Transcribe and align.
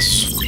Universo. 0.00 0.40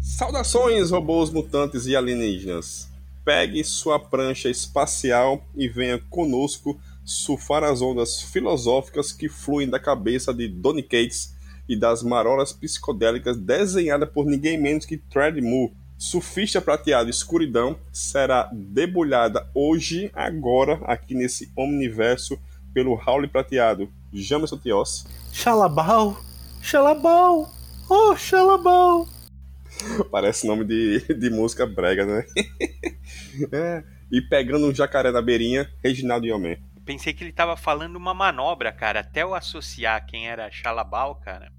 Saudações, 0.00 0.90
robôs 0.90 1.30
mutantes 1.30 1.86
e 1.86 1.94
alienígenas. 1.94 2.88
Pegue 3.24 3.62
sua 3.62 4.00
prancha 4.00 4.48
espacial 4.48 5.46
e 5.54 5.68
venha 5.68 6.00
conosco 6.10 6.78
surfar 7.04 7.62
as 7.62 7.80
ondas 7.80 8.20
filosóficas 8.20 9.12
que 9.12 9.28
fluem 9.28 9.68
da 9.68 9.78
cabeça 9.78 10.34
de 10.34 10.48
Donny 10.48 10.82
Cates 10.82 11.34
e 11.68 11.76
das 11.76 12.02
marolas 12.02 12.52
psicodélicas 12.52 13.36
desenhadas 13.36 14.08
por 14.10 14.26
ninguém 14.26 14.60
menos 14.60 14.86
que 14.86 15.02
Fred 15.10 15.40
Moore. 15.40 15.72
Surfista 15.96 16.60
prateado 16.60 17.08
escuridão 17.08 17.76
será 17.92 18.50
debulhada 18.52 19.48
hoje, 19.54 20.10
agora, 20.12 20.80
aqui 20.84 21.14
nesse 21.14 21.50
omniverso, 21.56 22.38
pelo 22.74 22.94
Raul 22.94 23.28
Prateado. 23.28 23.88
Jamerson 24.12 24.58
Tios. 24.58 25.06
Xalabau, 25.32 26.18
xalabau, 26.60 27.50
oh 27.88 28.16
xalabau. 28.16 29.08
Parece 30.10 30.46
nome 30.46 30.64
de, 30.64 31.00
de 31.14 31.30
música 31.30 31.66
brega, 31.66 32.04
né? 32.04 32.24
é. 33.52 33.84
E 34.10 34.20
pegando 34.20 34.66
um 34.66 34.74
jacaré 34.74 35.10
na 35.10 35.22
beirinha, 35.22 35.68
Reginaldo 35.82 36.26
Yomé. 36.26 36.58
Pensei 36.84 37.14
que 37.14 37.24
ele 37.24 37.32
tava 37.32 37.56
falando 37.56 37.96
uma 37.96 38.12
manobra, 38.12 38.72
cara. 38.72 39.00
Até 39.00 39.22
eu 39.22 39.34
associar 39.34 40.04
quem 40.06 40.28
era 40.28 40.50
Xalabal, 40.50 41.14
cara. 41.16 41.50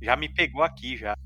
Já 0.00 0.16
me 0.16 0.28
pegou 0.28 0.62
aqui, 0.62 0.96
já. 0.96 1.16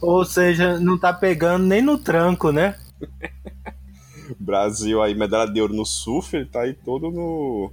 Ou 0.00 0.24
seja, 0.24 0.78
não 0.80 0.98
tá 0.98 1.12
pegando 1.12 1.64
nem 1.66 1.80
no 1.80 1.96
tranco, 1.96 2.50
né? 2.50 2.76
Brasil 4.38 5.02
aí, 5.02 5.14
medalha 5.14 5.50
de 5.50 5.60
ouro 5.60 5.74
no 5.74 5.84
surf, 5.84 6.34
ele 6.34 6.46
tá 6.46 6.62
aí 6.62 6.72
todo 6.72 7.10
no, 7.10 7.70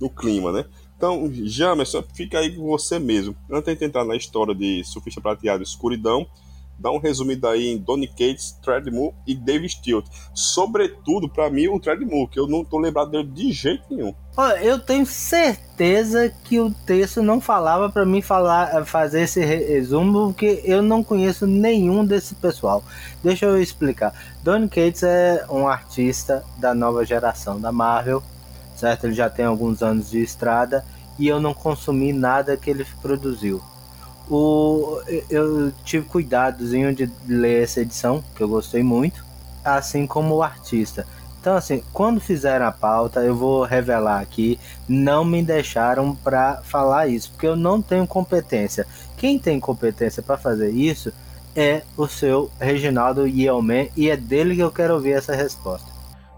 no 0.00 0.10
clima, 0.10 0.52
né? 0.52 0.64
Então, 0.96 1.30
Jamerson, 1.32 2.02
fica 2.14 2.38
aí 2.38 2.54
com 2.54 2.66
você 2.66 2.98
mesmo. 2.98 3.34
Antes 3.50 3.76
de 3.78 3.84
entrar 3.84 4.04
na 4.04 4.16
história 4.16 4.54
de 4.54 4.84
surfista 4.84 5.20
prateado 5.20 5.62
escuridão, 5.62 6.26
dá 6.78 6.90
um 6.90 6.98
resumido 6.98 7.46
aí 7.46 7.68
em 7.68 7.78
Donny 7.78 8.06
Cates, 8.06 8.52
Treadmill 8.62 9.14
e 9.26 9.34
Dave 9.34 9.68
Stewart. 9.68 10.06
Sobretudo, 10.32 11.28
para 11.28 11.50
mim, 11.50 11.68
o 11.68 11.80
Treadmill, 11.80 12.28
que 12.28 12.38
eu 12.38 12.46
não 12.46 12.64
tô 12.64 12.78
lembrado 12.78 13.10
dele 13.10 13.28
de 13.28 13.52
jeito 13.52 13.84
nenhum. 13.90 14.14
Olha, 14.36 14.62
eu 14.62 14.78
tenho 14.78 15.06
certeza 15.06 16.28
que 16.44 16.58
o 16.58 16.70
texto 16.70 17.22
não 17.22 17.40
falava 17.40 17.88
para 17.88 18.04
mim 18.04 18.20
falar, 18.20 18.84
fazer 18.84 19.22
esse 19.22 19.44
resumo, 19.44 20.28
porque 20.28 20.60
eu 20.64 20.82
não 20.82 21.04
conheço 21.04 21.46
nenhum 21.46 22.04
desse 22.04 22.34
pessoal. 22.34 22.82
Deixa 23.22 23.46
eu 23.46 23.60
explicar. 23.60 24.12
Donny 24.42 24.68
Cates 24.68 25.02
é 25.04 25.46
um 25.48 25.68
artista 25.68 26.44
da 26.58 26.74
nova 26.74 27.04
geração 27.04 27.60
da 27.60 27.70
Marvel, 27.70 28.22
certo? 28.76 29.04
Ele 29.04 29.14
já 29.14 29.30
tem 29.30 29.44
alguns 29.44 29.82
anos 29.82 30.10
de 30.10 30.20
estrada 30.20 30.84
e 31.18 31.28
eu 31.28 31.40
não 31.40 31.54
consumi 31.54 32.12
nada 32.12 32.56
que 32.56 32.68
ele 32.68 32.84
produziu 33.00 33.62
o, 34.28 35.00
eu 35.28 35.72
tive 35.84 36.06
cuidadozinho 36.06 36.94
de 36.94 37.10
ler 37.26 37.62
essa 37.62 37.80
edição, 37.80 38.22
que 38.34 38.42
eu 38.42 38.48
gostei 38.48 38.82
muito, 38.82 39.24
assim 39.64 40.06
como 40.06 40.36
o 40.36 40.42
artista. 40.42 41.06
Então, 41.40 41.56
assim, 41.56 41.82
quando 41.92 42.20
fizeram 42.20 42.66
a 42.66 42.72
pauta, 42.72 43.20
eu 43.20 43.36
vou 43.36 43.64
revelar 43.64 44.20
aqui, 44.20 44.58
não 44.88 45.24
me 45.24 45.42
deixaram 45.42 46.16
para 46.16 46.62
falar 46.62 47.06
isso, 47.08 47.30
porque 47.32 47.46
eu 47.46 47.54
não 47.54 47.82
tenho 47.82 48.06
competência. 48.06 48.86
Quem 49.16 49.38
tem 49.38 49.60
competência 49.60 50.22
para 50.22 50.38
fazer 50.38 50.70
isso 50.70 51.12
é 51.54 51.82
o 51.96 52.08
seu 52.08 52.50
Reginaldo 52.58 53.26
Yeoman, 53.26 53.88
e 53.94 54.08
é 54.08 54.16
dele 54.16 54.54
que 54.56 54.62
eu 54.62 54.72
quero 54.72 54.94
ouvir 54.94 55.12
essa 55.12 55.34
resposta. 55.34 55.86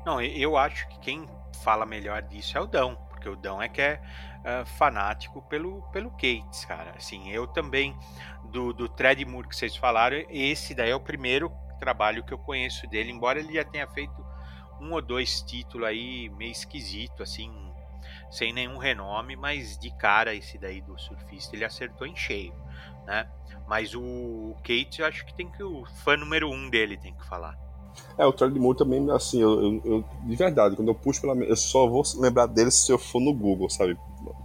Não, 0.05 0.21
eu 0.21 0.56
acho 0.56 0.88
que 0.88 0.99
quem 0.99 1.25
fala 1.62 1.87
melhor 1.87 2.22
disso 2.22 2.59
é 2.59 2.61
o 2.61 2.66
Dão, 2.66 2.99
porque 3.09 3.28
o 3.28 3.37
Dão 3.37 3.62
é 3.62 3.69
que 3.69 3.81
é 3.81 4.00
uh, 4.47 4.65
fanático 4.65 5.43
pelo, 5.43 5.83
pelo 5.91 6.11
Cates, 6.12 6.65
cara. 6.65 6.95
Assim, 6.97 7.29
eu 7.31 7.47
também, 7.47 7.97
do, 8.45 8.73
do 8.73 8.89
Thread 8.89 9.25
Moore 9.25 9.49
que 9.49 9.57
vocês 9.57 9.77
falaram, 9.77 10.25
esse 10.31 10.75
daí 10.75 10.91
é 10.91 10.95
o 10.95 11.01
primeiro 11.01 11.53
trabalho 11.79 12.25
que 12.25 12.33
eu 12.33 12.39
conheço 12.39 12.87
dele, 12.87 13.11
embora 13.11 13.39
ele 13.39 13.53
já 13.53 13.65
tenha 13.65 13.87
feito 13.89 14.25
um 14.81 14.93
ou 14.93 15.03
dois 15.03 15.43
títulos 15.43 15.87
aí 15.87 16.29
meio 16.31 16.53
esquisito, 16.53 17.23
assim, 17.23 17.51
sem 18.31 18.53
nenhum 18.53 18.79
renome, 18.79 19.37
mas 19.37 19.79
de 19.79 19.91
cara 19.97 20.35
esse 20.35 20.59
daí 20.59 20.81
do 20.81 20.99
surfista 20.99 21.55
ele 21.55 21.65
acertou 21.65 22.06
em 22.06 22.17
cheio, 22.17 22.55
né? 23.05 23.29
Mas 23.67 23.95
o, 23.95 24.03
o 24.03 24.55
Kate, 24.62 25.01
eu 25.01 25.06
acho 25.06 25.27
que 25.27 25.35
tem 25.35 25.51
que 25.51 25.62
o 25.62 25.85
fã 26.05 26.17
número 26.17 26.51
um 26.51 26.71
dele 26.71 26.97
tem 26.97 27.15
que 27.15 27.27
falar. 27.27 27.59
É, 28.19 28.27
o 28.27 28.37
Charlie 28.37 28.61
Moore 28.61 28.79
também, 28.79 29.11
assim, 29.11 29.41
eu, 29.41 29.62
eu, 29.62 29.83
eu, 29.84 30.05
de 30.25 30.37
verdade, 30.37 30.77
quando 30.77 30.89
eu 30.89 30.95
puxo 30.95 31.21
pela. 31.21 31.34
Eu 31.34 31.57
só 31.57 31.87
vou 31.87 32.03
lembrar 32.17 32.47
dele 32.47 32.71
se 32.71 32.91
eu 32.91 32.99
for 32.99 33.21
no 33.21 33.33
Google, 33.33 33.69
sabe? 33.69 33.97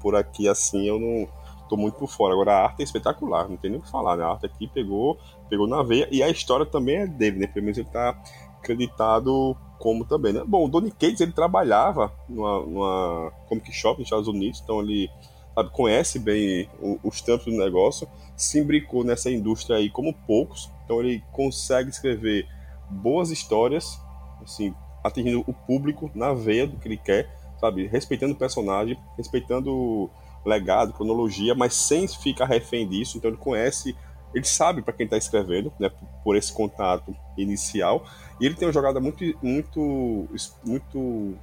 Por 0.01 0.15
aqui, 0.15 0.47
assim, 0.47 0.87
eu 0.87 0.99
não 0.99 1.27
tô 1.69 1.77
muito 1.77 1.97
por 1.97 2.09
fora. 2.09 2.33
Agora, 2.33 2.53
a 2.53 2.63
arte 2.63 2.81
é 2.81 2.83
espetacular, 2.83 3.47
não 3.47 3.57
tem 3.57 3.71
nem 3.71 3.79
o 3.79 3.83
que 3.83 3.89
falar, 3.89 4.17
né? 4.17 4.23
A 4.23 4.29
arte 4.29 4.45
aqui 4.45 4.67
pegou, 4.67 5.17
pegou 5.49 5.67
na 5.67 5.81
veia, 5.83 6.07
e 6.11 6.21
a 6.21 6.29
história 6.29 6.65
também 6.65 6.97
é 6.97 7.07
dele, 7.07 7.39
né? 7.39 7.47
Pelo 7.47 7.65
menos 7.65 7.77
ele 7.77 7.87
tá 7.87 8.21
acreditado 8.59 9.55
como 9.79 10.05
também, 10.05 10.33
né? 10.33 10.43
Bom, 10.45 10.65
o 10.65 10.67
Donny 10.67 10.91
Cates, 10.91 11.21
ele 11.21 11.31
trabalhava 11.31 12.13
numa, 12.29 12.59
numa 12.61 13.31
Comic 13.47 13.71
Shop 13.71 13.99
nos 13.99 14.07
Estados 14.07 14.27
Unidos, 14.27 14.61
então 14.61 14.79
ele 14.81 15.09
sabe, 15.55 15.69
conhece 15.71 16.19
bem 16.19 16.69
os 17.03 17.21
tampos 17.21 17.45
do 17.45 17.59
negócio, 17.59 18.07
se 18.35 18.59
imbricou 18.59 19.03
nessa 19.03 19.31
indústria 19.31 19.77
aí 19.77 19.89
como 19.89 20.13
poucos, 20.13 20.69
então 20.85 20.99
ele 20.99 21.23
consegue 21.31 21.89
escrever 21.89 22.47
boas 22.91 23.31
histórias, 23.31 23.99
assim, 24.43 24.73
atingindo 25.03 25.43
o 25.47 25.53
público 25.53 26.11
na 26.13 26.33
veia 26.33 26.67
do 26.67 26.77
que 26.77 26.87
ele 26.87 26.97
quer, 26.97 27.29
sabe? 27.59 27.87
Respeitando 27.87 28.33
o 28.33 28.37
personagem, 28.37 28.97
respeitando 29.17 29.73
o 29.73 30.09
legado, 30.45 30.93
cronologia, 30.93 31.55
mas 31.55 31.73
sem 31.73 32.07
ficar 32.07 32.45
refém 32.45 32.87
disso. 32.87 33.17
Então 33.17 33.29
ele 33.29 33.37
conhece, 33.37 33.95
ele 34.33 34.45
sabe 34.45 34.81
para 34.81 34.93
quem 34.93 35.05
está 35.05 35.17
escrevendo, 35.17 35.71
né? 35.79 35.89
Por 36.23 36.35
esse 36.35 36.51
contato 36.51 37.15
inicial. 37.37 38.05
E 38.39 38.45
ele 38.45 38.55
tem 38.55 38.67
uma 38.67 38.73
jogada 38.73 38.99
muito, 38.99 39.23
muito, 39.41 40.27
muito 40.63 41.35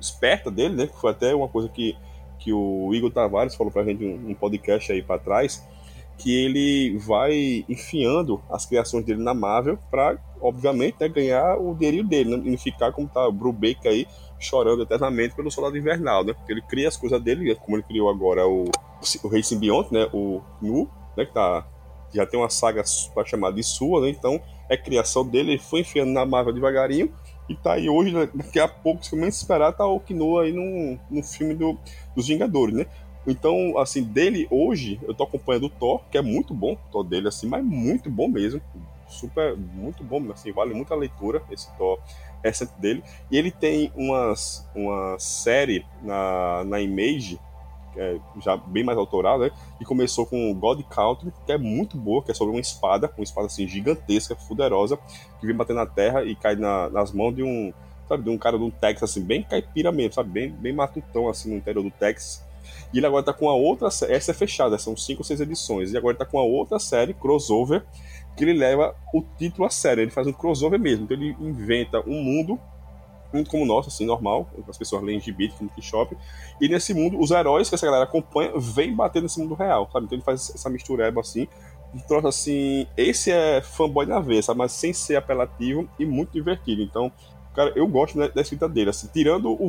esperta 0.00 0.50
dele, 0.50 0.74
né? 0.74 0.86
Que 0.86 1.00
foi 1.00 1.10
até 1.10 1.34
uma 1.34 1.48
coisa 1.48 1.68
que, 1.68 1.96
que 2.38 2.52
o 2.52 2.94
Igor 2.94 3.10
Tavares 3.10 3.54
falou 3.54 3.72
para 3.72 3.82
a 3.82 3.84
gente 3.84 4.04
um, 4.04 4.30
um 4.30 4.34
podcast 4.34 4.92
aí 4.92 5.02
para 5.02 5.18
trás 5.18 5.62
que 6.18 6.44
ele 6.44 6.96
vai 6.98 7.64
enfiando 7.68 8.40
as 8.50 8.64
criações 8.66 9.04
dele 9.04 9.22
na 9.22 9.34
Marvel 9.34 9.78
para, 9.90 10.16
obviamente, 10.40 10.96
né, 11.00 11.08
ganhar 11.08 11.56
o 11.56 11.74
dinheiro 11.74 12.06
dele, 12.06 12.36
né, 12.36 12.42
e 12.44 12.56
ficar 12.56 12.92
como 12.92 13.08
tá 13.08 13.26
o 13.26 13.32
Brubaker 13.32 13.90
aí 13.90 14.06
chorando 14.38 14.82
eternamente 14.82 15.34
pelo 15.34 15.50
Soldado 15.50 15.76
Invernal, 15.76 16.24
né? 16.24 16.32
Porque 16.34 16.52
ele 16.52 16.62
cria 16.62 16.88
as 16.88 16.96
coisas 16.96 17.20
dele, 17.22 17.54
como 17.56 17.76
ele 17.76 17.82
criou 17.82 18.10
agora 18.10 18.46
o, 18.46 18.64
o 19.22 19.28
Rei 19.28 19.42
Simbionte, 19.42 19.92
né? 19.92 20.08
O 20.12 20.40
Nu, 20.60 20.88
né? 21.16 21.24
Que 21.24 21.32
tá, 21.32 21.66
já 22.12 22.26
tem 22.26 22.38
uma 22.38 22.50
saga 22.50 22.82
para 23.14 23.24
chamar 23.24 23.52
de 23.52 23.62
sua, 23.62 24.02
né? 24.02 24.10
Então 24.10 24.40
é 24.68 24.76
criação 24.76 25.26
dele, 25.26 25.52
ele 25.52 25.58
foi 25.58 25.80
enfiando 25.80 26.12
na 26.12 26.24
Marvel 26.24 26.52
devagarinho 26.52 27.12
e 27.48 27.54
tá 27.54 27.74
aí 27.74 27.88
hoje, 27.88 28.12
né, 28.12 28.28
daqui 28.34 28.58
a 28.58 28.66
pouco, 28.66 29.04
se 29.04 29.14
menos 29.14 29.36
esperar, 29.36 29.72
tá 29.72 29.86
o 29.86 30.00
Kinoa 30.00 30.44
aí 30.44 30.52
no, 30.52 30.98
no 31.10 31.22
filme 31.22 31.54
do, 31.54 31.78
dos 32.16 32.26
Vingadores, 32.26 32.74
né? 32.74 32.86
Então, 33.26 33.78
assim, 33.78 34.02
dele 34.02 34.46
hoje, 34.50 35.00
eu 35.02 35.14
tô 35.14 35.24
acompanhando 35.24 35.66
o 35.66 35.70
Thor, 35.70 36.00
que 36.10 36.18
é 36.18 36.22
muito 36.22 36.52
bom, 36.52 36.74
o 36.74 36.92
Thor 36.92 37.04
dele, 37.04 37.28
assim, 37.28 37.46
mas 37.46 37.64
muito 37.64 38.10
bom 38.10 38.28
mesmo. 38.28 38.60
Super, 39.08 39.56
muito 39.56 40.02
bom, 40.04 40.30
assim, 40.32 40.52
vale 40.52 40.74
muito 40.74 40.92
a 40.92 40.96
leitura, 40.96 41.42
esse 41.50 41.74
Thor 41.76 41.98
recente 42.42 42.72
dele. 42.78 43.02
E 43.30 43.38
ele 43.38 43.50
tem 43.50 43.90
umas, 43.96 44.68
uma 44.74 45.16
série 45.18 45.86
na, 46.02 46.62
na 46.64 46.80
Image, 46.80 47.40
que 47.94 48.00
é 48.00 48.20
já 48.42 48.56
bem 48.56 48.84
mais 48.84 48.98
autoral, 48.98 49.38
né? 49.38 49.50
Que 49.78 49.84
começou 49.84 50.26
com 50.26 50.52
God 50.54 50.82
Country, 50.82 51.32
que 51.46 51.52
é 51.52 51.56
muito 51.56 51.96
boa, 51.96 52.22
que 52.22 52.30
é 52.30 52.34
sobre 52.34 52.52
uma 52.52 52.60
espada, 52.60 53.10
uma 53.16 53.24
espada 53.24 53.46
assim 53.46 53.66
gigantesca, 53.66 54.36
poderosa, 54.36 54.98
que 55.40 55.46
vem 55.46 55.56
bater 55.56 55.74
na 55.74 55.86
terra 55.86 56.24
e 56.24 56.34
cai 56.34 56.56
na, 56.56 56.90
nas 56.90 57.12
mãos 57.12 57.34
de 57.34 57.42
um, 57.42 57.72
sabe, 58.06 58.24
de 58.24 58.30
um 58.30 58.36
cara 58.36 58.58
do 58.58 58.70
Texas, 58.70 59.10
assim, 59.10 59.22
bem 59.22 59.42
caipira 59.42 59.90
mesmo, 59.90 60.12
sabe? 60.12 60.28
Bem, 60.28 60.50
bem 60.50 60.72
matutão, 60.72 61.28
assim, 61.28 61.50
no 61.50 61.56
interior 61.56 61.82
do 61.82 61.90
Texas. 61.90 62.43
E 62.92 62.98
ele 62.98 63.06
agora 63.06 63.24
tá 63.24 63.32
com 63.32 63.48
a 63.48 63.54
outra 63.54 63.88
essa 63.88 64.30
é 64.30 64.34
fechada, 64.34 64.78
são 64.78 64.96
cinco 64.96 65.20
ou 65.20 65.24
seis 65.24 65.40
edições. 65.40 65.92
E 65.92 65.96
agora 65.96 66.16
tá 66.16 66.24
com 66.24 66.38
a 66.38 66.42
outra 66.42 66.78
série, 66.78 67.14
crossover, 67.14 67.84
que 68.36 68.44
ele 68.44 68.52
leva 68.52 68.94
o 69.12 69.22
título 69.36 69.66
a 69.66 69.70
sério. 69.70 70.02
Ele 70.02 70.10
faz 70.10 70.26
um 70.26 70.32
crossover 70.32 70.78
mesmo. 70.78 71.04
Então 71.04 71.16
ele 71.16 71.36
inventa 71.40 72.00
um 72.06 72.22
mundo, 72.22 72.58
muito 73.32 73.50
como 73.50 73.64
o 73.64 73.66
nosso, 73.66 73.88
assim, 73.88 74.06
normal. 74.06 74.48
As 74.68 74.78
pessoas 74.78 75.02
leem 75.02 75.20
gibi, 75.20 75.48
como 75.50 75.70
que 75.70 75.82
shop. 75.82 76.16
E 76.60 76.68
nesse 76.68 76.94
mundo, 76.94 77.18
os 77.18 77.30
heróis 77.30 77.68
que 77.68 77.74
essa 77.74 77.86
galera 77.86 78.04
acompanha 78.04 78.52
vêm 78.56 78.94
bater 78.94 79.20
nesse 79.20 79.40
mundo 79.40 79.54
real, 79.54 79.88
sabe? 79.92 80.06
Então 80.06 80.16
ele 80.16 80.24
faz 80.24 80.50
essa 80.54 80.70
mistureba 80.70 81.20
assim. 81.20 81.48
E 81.94 82.00
trouxe 82.06 82.26
assim. 82.26 82.86
Esse 82.96 83.30
é 83.30 83.60
fanboy 83.60 84.06
na 84.06 84.20
vez, 84.20 84.44
sabe? 84.44 84.58
Mas 84.58 84.72
sem 84.72 84.92
ser 84.92 85.16
apelativo 85.16 85.88
e 85.98 86.06
muito 86.06 86.32
divertido. 86.32 86.82
Então, 86.82 87.10
cara, 87.54 87.72
eu 87.76 87.86
gosto 87.86 88.18
da 88.18 88.40
escrita 88.40 88.68
dele. 88.68 88.90
Assim, 88.90 89.08
tirando 89.12 89.52
o 89.60 89.68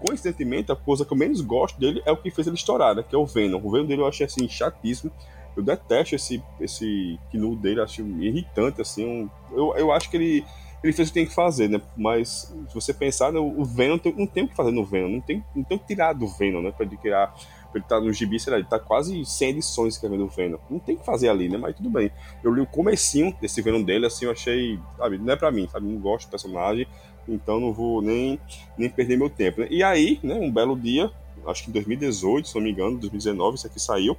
coincidentemente, 0.00 0.72
a 0.72 0.76
coisa 0.76 1.04
que 1.04 1.12
eu 1.12 1.16
menos 1.16 1.40
gosto 1.40 1.78
dele 1.78 2.02
é 2.04 2.10
o 2.10 2.16
que 2.16 2.30
fez 2.30 2.46
ele 2.46 2.56
estourar, 2.56 2.94
né? 2.94 3.04
Que 3.06 3.14
é 3.14 3.18
o 3.18 3.26
Venom. 3.26 3.60
O 3.62 3.70
Venom 3.70 3.86
dele 3.86 4.02
eu 4.02 4.06
achei 4.06 4.26
assim 4.26 4.48
chatíssimo. 4.48 5.12
Eu 5.56 5.62
detesto 5.62 6.14
esse, 6.14 6.42
esse 6.60 7.18
Knu 7.32 7.56
dele, 7.56 7.80
acho 7.80 8.02
irritante, 8.02 8.80
assim. 8.80 9.04
Um, 9.04 9.30
eu, 9.52 9.74
eu 9.76 9.92
acho 9.92 10.10
que 10.10 10.16
ele, 10.16 10.44
ele 10.82 10.92
fez 10.92 11.08
o 11.08 11.12
que 11.12 11.18
tem 11.18 11.26
que 11.26 11.34
fazer, 11.34 11.68
né? 11.68 11.80
Mas 11.96 12.54
se 12.68 12.74
você 12.74 12.94
pensar, 12.94 13.32
né, 13.32 13.38
o 13.38 13.64
Venom 13.64 13.98
tem, 13.98 14.14
não 14.16 14.26
tem 14.26 14.44
o 14.44 14.48
que 14.48 14.56
fazer 14.56 14.70
no 14.70 14.84
Venom, 14.84 15.08
não 15.08 15.20
tem, 15.20 15.44
não 15.54 15.62
tem 15.62 15.76
o 15.76 15.80
que 15.80 15.86
tirar 15.86 16.12
do 16.14 16.26
Venom, 16.26 16.62
né? 16.62 16.72
Pra 16.72 16.86
ele 16.86 16.96
criar. 16.96 17.34
Pra 17.70 17.78
ele 17.78 17.84
tá 17.86 18.00
no 18.00 18.12
gibi, 18.12 18.40
sei 18.40 18.52
lá, 18.52 18.58
ele 18.58 18.68
tá 18.68 18.78
quase 18.78 19.24
100 19.24 19.50
edições 19.50 19.94
escrevendo 19.94 20.24
o 20.24 20.28
Venom. 20.28 20.58
Não 20.68 20.78
tem 20.78 20.94
o 20.94 20.98
que 20.98 21.04
fazer 21.04 21.28
ali, 21.28 21.48
né? 21.48 21.58
Mas 21.58 21.76
tudo 21.76 21.90
bem. 21.90 22.10
Eu 22.42 22.52
li 22.52 22.60
o 22.60 22.66
comecinho 22.66 23.36
desse 23.40 23.60
Venom 23.60 23.82
dele, 23.82 24.06
assim, 24.06 24.24
eu 24.24 24.32
achei. 24.32 24.78
Sabe, 24.96 25.18
não 25.18 25.32
é 25.32 25.36
pra 25.36 25.52
mim, 25.52 25.68
sabe? 25.68 25.86
Não 25.86 26.00
gosto 26.00 26.26
do 26.26 26.30
personagem, 26.30 26.86
então 27.28 27.60
não 27.60 27.72
vou 27.72 28.02
nem, 28.02 28.38
nem 28.76 28.88
perder 28.88 29.16
meu 29.16 29.30
tempo, 29.30 29.60
né? 29.60 29.68
E 29.70 29.82
aí, 29.82 30.18
né, 30.22 30.34
um 30.34 30.50
belo 30.50 30.78
dia, 30.78 31.10
acho 31.46 31.64
que 31.64 31.70
em 31.70 31.72
2018, 31.72 32.48
se 32.48 32.54
não 32.54 32.62
me 32.62 32.70
engano, 32.70 32.98
2019, 32.98 33.56
isso 33.56 33.66
aqui 33.66 33.80
saiu 33.80 34.16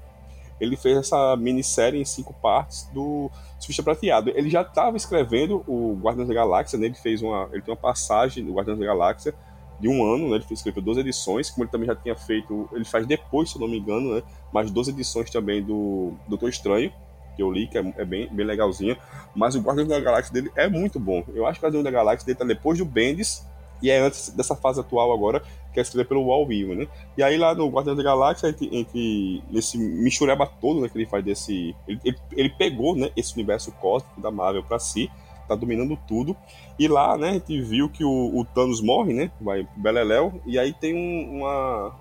ele 0.62 0.78
fez 0.78 0.96
essa 0.96 1.36
minissérie 1.36 2.00
em 2.00 2.06
cinco 2.06 2.34
partes 2.34 2.88
do 2.94 3.32
Surfista 3.58 3.82
Prateado. 3.82 4.30
Ele 4.30 4.48
já 4.48 4.62
estava 4.62 4.96
escrevendo 4.96 5.64
o 5.68 5.98
Guardiões 6.00 6.28
da 6.28 6.36
Galáxia, 6.36 6.78
né? 6.78 6.86
ele 6.86 6.94
fez 6.94 7.24
uma, 7.24 7.50
ele 7.52 7.64
tem 7.64 7.74
uma 7.74 7.82
passagem 7.82 8.46
do 8.46 8.54
Guardiões 8.54 8.80
da 8.80 8.86
Galáxia 8.86 9.34
de 9.80 9.88
um 9.88 10.06
ano, 10.06 10.30
né? 10.30 10.36
ele 10.36 10.46
escreveu 10.52 10.84
duas 10.84 11.00
edições, 11.00 11.50
como 11.50 11.64
ele 11.64 11.72
também 11.72 11.88
já 11.88 11.96
tinha 11.96 12.16
feito, 12.16 12.70
ele 12.72 12.86
faz 12.86 13.08
depois, 13.08 13.50
se 13.50 13.60
não 13.60 13.68
me 13.68 13.80
engano, 13.80 14.14
né? 14.14 14.24
mais 14.54 14.70
duas 14.70 14.88
edições 14.88 15.32
também 15.32 15.64
do 15.64 16.14
Doutor 16.28 16.50
Estranho, 16.50 16.94
que 17.36 17.42
eu 17.42 17.52
li, 17.52 17.68
que 17.68 17.78
é, 17.78 17.94
é 17.98 18.06
bem, 18.06 18.28
bem 18.32 18.46
legalzinha, 18.46 18.98
mas 19.36 19.56
o 19.56 19.62
Guardiões 19.62 19.90
da 19.90 20.00
Galáxia 20.00 20.34
dele 20.34 20.52
é 20.56 20.68
muito 20.68 21.00
bom. 21.00 21.24
Eu 21.34 21.46
acho 21.46 21.60
que 21.60 21.66
o 21.66 21.68
Guardiões 21.68 21.84
da 21.84 21.92
Galáxia 21.92 22.26
dele 22.26 22.38
tá 22.38 22.46
depois 22.46 22.78
do 22.78 22.86
Bendis, 22.86 23.46
e 23.82 23.90
é 23.90 24.00
antes 24.00 24.30
dessa 24.30 24.56
fase 24.56 24.80
atual 24.80 25.12
agora, 25.12 25.42
que 25.74 25.80
é 25.80 25.82
escrita 25.82 26.08
pelo 26.08 26.26
Wall 26.26 26.46
Will, 26.46 26.76
né? 26.76 26.88
E 27.18 27.24
aí 27.24 27.38
lá 27.38 27.56
no 27.56 27.68
Guardião 27.70 27.96
da 27.96 28.04
Galáxia, 28.04 28.50
entre, 28.50 28.70
entre 28.72 29.44
nesse 29.50 29.78
mistureba 29.78 30.46
todo 30.46 30.82
né, 30.82 30.90
que 30.90 30.98
ele 30.98 31.08
faz 31.08 31.24
desse... 31.24 31.76
Ele, 31.88 32.00
ele, 32.06 32.18
ele, 32.34 32.50
pegou 32.50 32.96
né, 32.96 33.10
esse 33.16 33.34
universo 33.34 33.72
cósmico 33.74 34.22
da 34.22 34.30
Marvel 34.30 34.64
para 34.64 34.78
si, 34.78 35.10
tá 35.48 35.56
dominando 35.56 35.98
tudo. 36.08 36.36
E 36.78 36.88
lá, 36.88 37.18
né, 37.18 37.30
a 37.30 37.34
gente 37.34 37.60
viu 37.62 37.90
que 37.90 38.04
o, 38.04 38.38
o 38.38 38.46
Thanos 38.46 38.82
morre, 38.82 39.14
né? 39.14 39.32
Vai 39.40 39.64
pro 39.64 39.82
Beleléu, 39.82 40.42
e 40.46 40.60
aí 40.60 40.74
tem 40.74 40.94
um, 40.96 41.40
uma, 41.40 41.96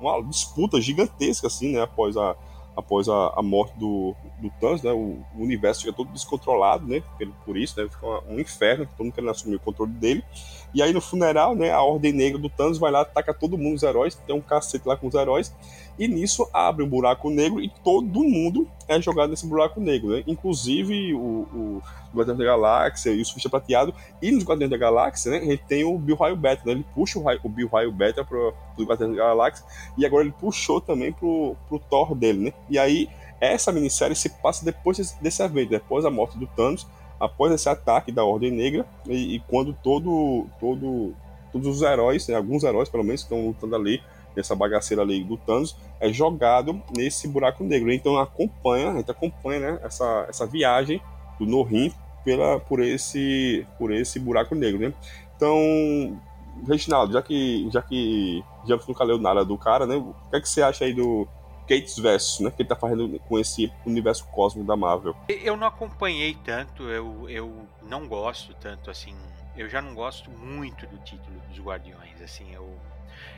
uma 0.00 0.22
disputa 0.22 0.80
gigantesca, 0.80 1.48
assim, 1.48 1.72
né? 1.72 1.82
Após 1.82 2.16
a 2.16 2.34
após 2.76 3.08
a, 3.08 3.32
a 3.36 3.42
morte 3.42 3.78
do, 3.78 4.14
do 4.38 4.50
Thanos, 4.60 4.82
né, 4.82 4.92
o, 4.92 5.18
o, 5.34 5.42
universo 5.42 5.82
fica 5.82 5.92
todo 5.92 6.10
descontrolado, 6.12 6.86
né, 6.86 7.02
por, 7.18 7.28
por 7.44 7.56
isso, 7.56 7.80
né, 7.80 7.88
fica 7.88 8.06
um 8.28 8.38
inferno, 8.38 8.86
todo 8.86 9.04
mundo 9.04 9.14
querendo 9.14 9.30
assumir 9.30 9.56
o 9.56 9.60
controle 9.60 9.92
dele. 9.92 10.24
E 10.72 10.82
aí 10.82 10.92
no 10.92 11.00
funeral, 11.00 11.54
né, 11.54 11.70
a 11.70 11.82
Ordem 11.82 12.12
Negra 12.12 12.38
do 12.38 12.48
Thanos 12.48 12.78
vai 12.78 12.90
lá, 12.90 13.02
ataca 13.02 13.34
todo 13.34 13.58
mundo, 13.58 13.76
os 13.76 13.82
heróis, 13.82 14.14
tem 14.14 14.34
um 14.34 14.40
cacete 14.40 14.86
lá 14.86 14.96
com 14.96 15.08
os 15.08 15.14
heróis, 15.14 15.54
e 16.00 16.08
nisso 16.08 16.48
abre 16.50 16.82
um 16.82 16.88
buraco 16.88 17.28
negro 17.28 17.60
e 17.60 17.70
todo 17.84 18.24
mundo 18.24 18.66
é 18.88 18.98
jogado 19.02 19.28
nesse 19.28 19.46
buraco 19.46 19.78
negro, 19.78 20.08
né? 20.08 20.24
Inclusive 20.26 21.12
o, 21.12 21.18
o 21.18 21.82
Guardião 22.14 22.38
da 22.38 22.42
Galáxia 22.42 23.10
e 23.10 23.20
o 23.20 23.24
Surfista 23.24 23.50
Prateado. 23.50 23.94
E 24.22 24.30
nos 24.30 24.42
Guardiões 24.42 24.70
da 24.70 24.78
Galáxia, 24.78 25.30
né? 25.30 25.40
Gente 25.40 25.62
tem 25.68 25.84
o 25.84 25.98
Bill 25.98 26.16
Raio 26.16 26.36
Beta, 26.36 26.62
né? 26.64 26.72
Ele 26.72 26.86
puxa 26.94 27.18
o, 27.18 27.24
o 27.44 27.48
Bill 27.50 27.68
Raio 27.68 27.92
Beta 27.92 28.24
pro, 28.24 28.54
pro 28.74 28.84
Guardiões 28.86 29.14
da 29.14 29.24
Galáxia 29.24 29.62
e 29.98 30.06
agora 30.06 30.24
ele 30.24 30.32
puxou 30.32 30.80
também 30.80 31.12
pro, 31.12 31.54
pro 31.68 31.78
Thor 31.78 32.14
dele, 32.14 32.46
né? 32.46 32.52
E 32.70 32.78
aí 32.78 33.06
essa 33.38 33.70
minissérie 33.70 34.16
se 34.16 34.30
passa 34.30 34.64
depois 34.64 34.96
desse, 34.96 35.22
desse 35.22 35.42
evento, 35.42 35.68
depois 35.68 36.02
da 36.02 36.10
morte 36.10 36.38
do 36.38 36.46
Thanos, 36.46 36.86
após 37.20 37.52
esse 37.52 37.68
ataque 37.68 38.10
da 38.10 38.24
Ordem 38.24 38.50
Negra 38.50 38.86
e, 39.06 39.36
e 39.36 39.40
quando 39.40 39.74
todo, 39.82 40.46
todo, 40.58 41.14
todos 41.52 41.68
os 41.68 41.82
heróis, 41.82 42.26
né? 42.26 42.36
alguns 42.36 42.64
heróis 42.64 42.88
pelo 42.88 43.04
menos, 43.04 43.20
estão 43.20 43.48
lutando 43.48 43.76
ali 43.76 44.00
nessa 44.36 44.54
bagaceira 44.54 45.02
ali 45.02 45.22
do 45.24 45.36
Thanos, 45.36 45.76
é 45.98 46.12
jogado 46.12 46.80
nesse 46.96 47.28
buraco 47.28 47.64
negro. 47.64 47.92
Então 47.92 48.18
acompanha, 48.18 48.90
a 48.90 48.96
gente 48.96 49.10
acompanha 49.10 49.60
né, 49.60 49.80
essa, 49.82 50.26
essa 50.28 50.46
viagem 50.46 51.00
do 51.38 51.46
Norim 51.46 51.92
pela, 52.24 52.60
por, 52.60 52.80
esse, 52.80 53.66
por 53.78 53.92
esse 53.92 54.18
buraco 54.18 54.54
negro. 54.54 54.80
Né? 54.80 54.94
Então, 55.36 56.20
Reginaldo, 56.66 57.12
já 57.12 57.22
que, 57.22 57.68
já 57.70 57.82
que 57.82 58.44
já 58.66 58.78
nunca 58.86 59.04
leu 59.04 59.18
nada 59.18 59.44
do 59.44 59.56
cara, 59.56 59.86
né, 59.86 59.96
o 59.96 60.14
que, 60.30 60.36
é 60.36 60.40
que 60.40 60.48
você 60.48 60.62
acha 60.62 60.84
aí 60.84 60.92
do 60.92 61.26
Kate's 61.62 61.98
Verso, 61.98 62.42
né, 62.42 62.50
que 62.50 62.62
ele 62.62 62.68
tá 62.68 62.76
fazendo 62.76 63.18
com 63.20 63.38
esse 63.38 63.72
universo 63.86 64.26
cósmico 64.26 64.66
da 64.66 64.76
Marvel? 64.76 65.14
Eu 65.28 65.56
não 65.56 65.66
acompanhei 65.66 66.36
tanto, 66.44 66.82
eu, 66.84 67.28
eu 67.28 67.66
não 67.82 68.06
gosto 68.06 68.52
tanto, 68.54 68.90
assim, 68.90 69.14
eu 69.56 69.68
já 69.68 69.80
não 69.80 69.94
gosto 69.94 70.30
muito 70.30 70.86
do 70.86 70.98
título 70.98 71.40
dos 71.48 71.58
Guardiões, 71.58 72.20
assim, 72.22 72.52
eu 72.52 72.68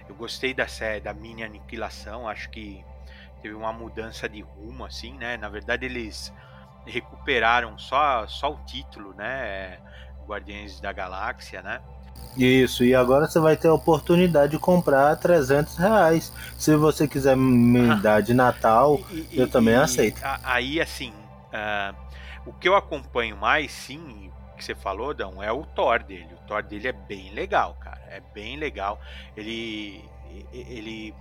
eu 0.08 0.14
gostei 0.14 0.52
da 0.54 0.66
série, 0.66 1.00
da 1.00 1.14
mini 1.14 1.42
aniquilação, 1.42 2.28
acho 2.28 2.50
que 2.50 2.84
teve 3.40 3.54
uma 3.54 3.72
mudança 3.72 4.28
de 4.28 4.40
rumo, 4.40 4.84
assim, 4.84 5.14
né? 5.14 5.36
Na 5.36 5.48
verdade, 5.48 5.86
eles 5.86 6.32
recuperaram 6.86 7.78
só, 7.78 8.26
só 8.26 8.52
o 8.52 8.64
título, 8.64 9.14
né? 9.14 9.78
Guardiões 10.26 10.80
da 10.80 10.92
Galáxia, 10.92 11.62
né? 11.62 11.80
Isso, 12.36 12.84
e 12.84 12.94
agora 12.94 13.26
você 13.26 13.38
vai 13.38 13.56
ter 13.56 13.68
a 13.68 13.74
oportunidade 13.74 14.52
de 14.52 14.58
comprar 14.58 15.14
300 15.16 15.76
reais. 15.76 16.32
Se 16.56 16.74
você 16.76 17.06
quiser 17.06 17.36
me 17.36 17.94
dar 18.00 18.22
de 18.22 18.32
Natal, 18.32 19.00
e, 19.10 19.28
eu 19.32 19.46
e, 19.46 19.50
também 19.50 19.74
aceito. 19.74 20.20
Aí, 20.42 20.80
assim, 20.80 21.10
uh, 21.10 21.94
o 22.46 22.52
que 22.52 22.68
eu 22.68 22.74
acompanho 22.74 23.36
mais, 23.36 23.70
sim, 23.72 24.30
que 24.56 24.64
você 24.64 24.74
falou, 24.74 25.12
Dão, 25.12 25.42
é 25.42 25.52
o 25.52 25.64
Thor 25.64 26.02
dele. 26.02 26.28
O 26.32 26.46
Thor 26.46 26.62
dele 26.62 26.88
é 26.88 26.92
bem 26.92 27.32
legal, 27.34 27.76
cara. 27.80 27.91
É 28.16 28.20
bem 28.34 28.56
legal. 28.56 29.00
Ele, 29.36 30.04
ele 30.52 31.14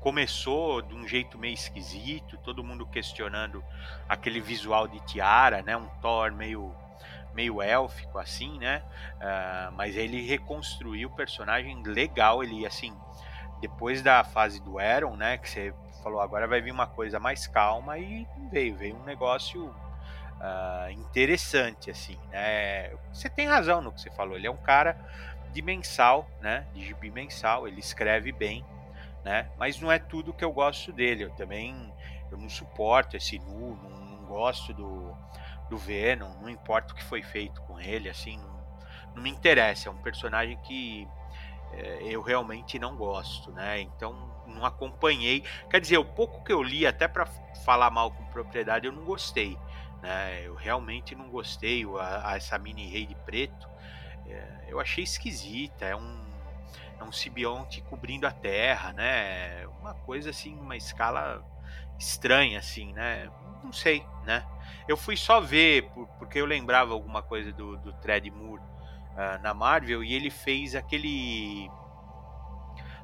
começou 0.00 0.82
de 0.82 0.94
um 0.94 1.08
jeito 1.08 1.38
meio 1.38 1.54
esquisito, 1.54 2.36
todo 2.38 2.62
mundo 2.62 2.86
questionando 2.86 3.64
aquele 4.06 4.40
visual 4.40 4.86
de 4.86 5.00
tiara, 5.00 5.62
né? 5.62 5.76
Um 5.76 5.88
Thor 6.00 6.30
meio 6.30 6.74
meio 7.34 7.60
élfico 7.60 8.18
assim, 8.18 8.58
né? 8.58 8.82
Uh, 9.16 9.72
mas 9.72 9.96
ele 9.96 10.24
reconstruiu 10.24 11.08
o 11.08 11.16
personagem 11.16 11.82
legal. 11.82 12.44
Ele 12.44 12.66
assim, 12.66 12.94
depois 13.60 14.02
da 14.02 14.22
fase 14.22 14.62
do 14.62 14.78
Aaron, 14.78 15.16
né? 15.16 15.38
Que 15.38 15.48
você 15.48 15.74
falou 16.02 16.20
agora 16.20 16.46
vai 16.46 16.60
vir 16.60 16.70
uma 16.70 16.86
coisa 16.86 17.18
mais 17.18 17.46
calma 17.46 17.98
e 17.98 18.28
veio, 18.52 18.76
veio 18.76 18.96
um 18.96 19.04
negócio 19.04 19.66
uh, 19.66 20.90
interessante, 20.90 21.90
assim, 21.90 22.18
né? 22.30 22.90
Você 23.12 23.28
tem 23.30 23.48
razão 23.48 23.80
no 23.80 23.90
que 23.90 24.02
você 24.02 24.10
falou. 24.10 24.36
Ele 24.36 24.46
é 24.46 24.50
um 24.50 24.56
cara 24.56 24.96
de 25.54 25.62
mensal, 25.62 26.28
né? 26.40 26.66
De 26.74 26.84
gibi 26.84 27.10
mensal. 27.10 27.66
Ele 27.66 27.80
escreve 27.80 28.32
bem, 28.32 28.64
né? 29.24 29.48
Mas 29.56 29.80
não 29.80 29.90
é 29.90 29.98
tudo 29.98 30.34
que 30.34 30.44
eu 30.44 30.52
gosto 30.52 30.92
dele. 30.92 31.24
Eu 31.24 31.30
também 31.30 31.92
eu 32.30 32.36
não 32.36 32.48
suporto 32.48 33.16
esse 33.16 33.38
nu, 33.38 33.78
não, 33.82 33.90
não 33.90 34.24
gosto 34.26 34.74
do, 34.74 35.16
do 35.70 35.78
Venom, 35.78 36.34
não 36.40 36.48
importa 36.48 36.92
o 36.92 36.96
que 36.96 37.04
foi 37.04 37.22
feito 37.22 37.62
com 37.62 37.78
ele, 37.80 38.08
assim, 38.08 38.36
não, 38.36 38.60
não 39.14 39.22
me 39.22 39.30
interessa. 39.30 39.88
É 39.88 39.92
um 39.92 40.02
personagem 40.02 40.56
que 40.58 41.06
é, 41.72 42.02
eu 42.02 42.20
realmente 42.22 42.78
não 42.78 42.96
gosto, 42.96 43.52
né? 43.52 43.80
Então 43.80 44.32
não 44.46 44.64
acompanhei. 44.64 45.44
Quer 45.70 45.80
dizer, 45.80 45.98
o 45.98 46.04
pouco 46.04 46.42
que 46.42 46.52
eu 46.52 46.62
li, 46.62 46.86
até 46.86 47.06
para 47.06 47.26
falar 47.64 47.90
mal 47.90 48.10
com 48.10 48.24
propriedade, 48.26 48.86
eu 48.86 48.92
não 48.92 49.04
gostei. 49.04 49.56
Né? 50.02 50.42
Eu 50.44 50.54
realmente 50.54 51.14
não 51.14 51.28
gostei. 51.28 51.84
A, 51.98 52.30
a 52.30 52.36
essa 52.36 52.58
mini 52.58 52.88
rei 52.88 53.06
de 53.06 53.14
preto, 53.14 53.68
é, 54.28 54.64
eu 54.68 54.80
achei 54.80 55.04
esquisita. 55.04 55.84
É 55.84 55.96
um, 55.96 56.24
é 56.98 57.04
um 57.04 57.12
simbionte 57.12 57.80
cobrindo 57.82 58.26
a 58.26 58.30
Terra, 58.30 58.92
né? 58.92 59.66
Uma 59.80 59.94
coisa 59.94 60.30
assim, 60.30 60.54
uma 60.58 60.76
escala 60.76 61.44
estranha, 61.98 62.58
assim, 62.58 62.92
né? 62.92 63.30
Não 63.62 63.72
sei, 63.72 64.06
né? 64.24 64.44
Eu 64.86 64.96
fui 64.96 65.16
só 65.16 65.40
ver 65.40 65.90
por, 65.90 66.06
porque 66.18 66.40
eu 66.40 66.46
lembrava 66.46 66.92
alguma 66.92 67.22
coisa 67.22 67.52
do, 67.52 67.76
do 67.78 67.92
Thread 67.94 68.30
Moore 68.30 68.62
uh, 68.62 69.42
na 69.42 69.54
Marvel 69.54 70.02
e 70.04 70.12
ele 70.12 70.30
fez 70.30 70.74
aquele 70.74 71.70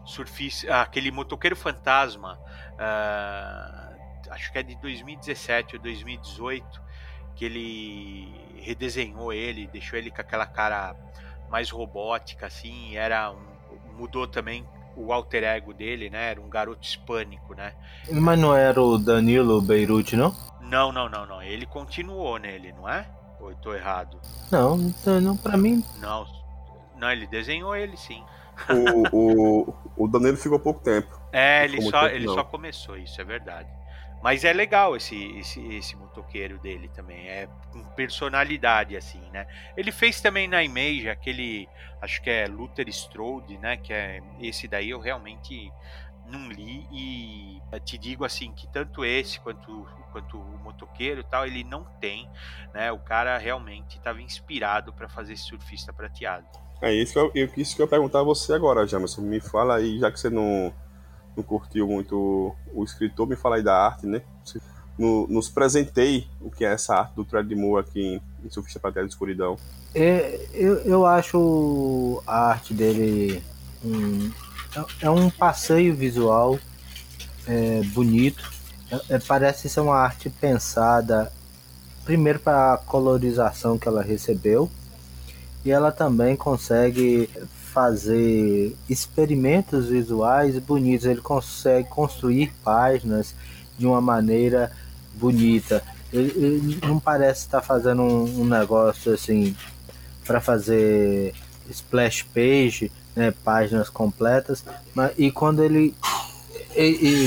surfista, 0.05 0.81
aquele 0.81 1.11
motoqueiro 1.11 1.57
fantasma. 1.57 2.39
Uh, 2.75 4.31
acho 4.31 4.53
que 4.53 4.59
é 4.59 4.63
de 4.63 4.77
2017 4.77 5.77
ou 5.77 5.83
2018 5.83 6.90
que 7.41 7.47
ele 7.47 8.29
redesenhou 8.57 9.33
ele, 9.33 9.67
deixou 9.69 9.99
ele 9.99 10.11
com 10.11 10.21
aquela 10.21 10.45
cara 10.45 10.95
mais 11.49 11.71
robótica, 11.71 12.47
assim, 12.47 12.95
era 12.95 13.33
um, 13.33 13.97
mudou 13.97 14.27
também 14.27 14.63
o 14.95 15.11
alter 15.11 15.45
ego 15.45 15.73
dele, 15.73 16.11
né? 16.11 16.33
Era 16.33 16.41
um 16.43 16.51
garoto 16.51 16.87
hispânico, 16.87 17.55
né? 17.55 17.73
Mas 18.13 18.39
não 18.39 18.55
era 18.55 18.83
o 18.83 18.99
Danilo 18.99 19.63
Beirute, 19.63 20.17
não? 20.17 20.37
Não, 20.61 20.93
não, 20.93 21.09
não, 21.09 21.25
não. 21.25 21.43
Ele 21.43 21.65
continuou 21.65 22.37
nele, 22.37 22.75
não 22.75 22.87
é? 22.87 23.09
Ou 23.41 23.49
eu 23.49 23.57
tô 23.57 23.73
errado? 23.73 24.21
Não, 24.53 24.77
não 25.23 25.35
para 25.35 25.57
mim. 25.57 25.83
Não, 25.99 26.27
não, 26.99 27.11
ele 27.11 27.27
desenhou 27.27 27.75
ele 27.75 27.97
sim. 27.97 28.23
O, 29.13 29.17
o, 29.17 29.75
o 29.97 30.09
Danilo 30.09 30.37
ficou 30.37 30.59
pouco 30.59 30.81
tempo. 30.81 31.19
É, 31.33 31.65
ele, 31.65 31.81
só, 31.81 32.03
tempo, 32.03 32.15
ele 32.15 32.29
só 32.29 32.45
começou, 32.45 32.99
isso 32.99 33.19
é 33.19 33.25
verdade. 33.25 33.80
Mas 34.23 34.45
é 34.45 34.53
legal 34.53 34.97
esse, 34.97 35.17
esse, 35.39 35.61
esse 35.75 35.97
motoqueiro 35.97 36.59
dele 36.59 36.89
também. 36.89 37.29
É 37.29 37.49
com 37.73 37.83
personalidade, 37.95 38.97
assim, 38.97 39.23
né? 39.33 39.47
Ele 39.77 39.91
fez 39.91 40.21
também 40.21 40.47
na 40.47 40.63
Image 40.63 41.09
aquele. 41.09 41.69
Acho 42.03 42.21
que 42.23 42.29
é 42.29 42.47
Luther 42.47 42.89
Strode, 42.89 43.57
né? 43.59 43.77
Que 43.77 43.93
é 43.93 44.21
esse 44.41 44.69
daí 44.69 44.91
eu 44.91 45.01
realmente 45.01 45.73
não 46.27 46.49
li 46.49 46.87
e 46.93 47.61
te 47.81 47.99
digo 47.99 48.25
assim 48.25 48.53
que 48.53 48.69
tanto 48.69 49.05
esse 49.05 49.41
quanto 49.41 49.87
quanto 50.13 50.39
o 50.39 50.59
motoqueiro 50.59 51.23
tal, 51.25 51.47
ele 51.47 51.65
não 51.65 51.85
tem, 52.01 52.29
né? 52.75 52.91
O 52.93 52.99
cara 52.99 53.39
realmente 53.39 53.97
estava 53.97 54.21
inspirado 54.21 54.93
para 54.93 55.09
fazer 55.09 55.37
surfista 55.37 55.93
prateado. 55.93 56.47
É 56.83 56.93
isso 56.93 57.13
que 57.13 57.19
eu, 57.19 57.49
isso 57.57 57.77
que 57.77 57.83
eu 57.83 57.89
perguntar 57.89 58.21
a 58.21 58.25
você 58.25 58.53
agora, 58.55 58.87
Jamerson. 58.87 59.23
Me 59.23 59.41
fala 59.41 59.77
aí, 59.77 59.99
já 59.99 60.11
que 60.11 60.19
você 60.19 60.31
não, 60.31 60.75
não 61.37 61.43
curtiu 61.43 61.87
muito 61.87 62.55
o 62.73 62.85
escritor, 62.85 63.27
me 63.27 63.37
fala 63.37 63.57
aí 63.57 63.63
da 63.63 63.77
arte, 63.77 64.07
né? 64.07 64.23
No, 64.99 65.27
nos 65.29 65.49
presentei 65.49 66.27
o 66.41 66.51
que 66.51 66.65
é 66.65 66.73
essa 66.73 66.95
arte 66.95 67.15
do 67.15 67.25
Fred 67.25 67.55
Moore 67.55 67.87
aqui 67.87 68.01
em, 68.01 68.23
em 68.45 68.51
Surfista 68.51 68.79
Prateado 68.79 69.09
de 69.09 69.15
Escuridão. 69.15 69.57
É, 69.95 70.47
eu, 70.53 70.77
eu 70.81 71.07
acho 71.07 72.23
a 72.27 72.51
arte 72.51 72.75
dele 72.75 73.43
um, 73.85 74.31
é, 74.77 75.07
é 75.07 75.11
um 75.11 75.31
passeio 75.31 75.95
visual 75.95 76.59
é, 77.47 77.83
bonito 77.93 78.53
é, 78.91 79.15
é, 79.15 79.19
parece 79.19 79.69
ser 79.69 79.81
uma 79.81 79.97
arte 79.97 80.29
pensada 80.29 81.33
primeiro 82.05 82.39
para 82.39 82.75
a 82.75 82.79
colorização 82.79 83.79
que 83.79 83.89
ela 83.89 84.03
recebeu 84.03 84.71
e 85.65 85.71
ela 85.71 85.91
também 85.91 86.37
consegue 86.37 87.29
fazer 87.73 88.77
experimentos 88.89 89.89
visuais 89.89 90.59
bonitos. 90.59 91.07
Ele 91.07 91.21
consegue 91.21 91.89
construir 91.89 92.53
páginas 92.65 93.35
de 93.79 93.87
uma 93.87 94.01
maneira 94.01 94.73
bonita. 95.15 95.83
Ele, 96.13 96.33
ele 96.37 96.79
não 96.83 96.99
parece 96.99 97.43
estar 97.43 97.63
fazendo 97.63 98.03
um, 98.03 98.41
um 98.41 98.45
negócio 98.45 99.13
assim 99.13 99.55
para 100.27 100.41
fazer 100.41 101.35
splash 101.69 102.25
page, 102.35 102.91
né, 103.15 103.33
páginas 103.45 103.89
completas, 103.89 104.65
mas, 104.95 105.13
e 105.17 105.31
quando 105.31 105.63
ele 105.63 105.95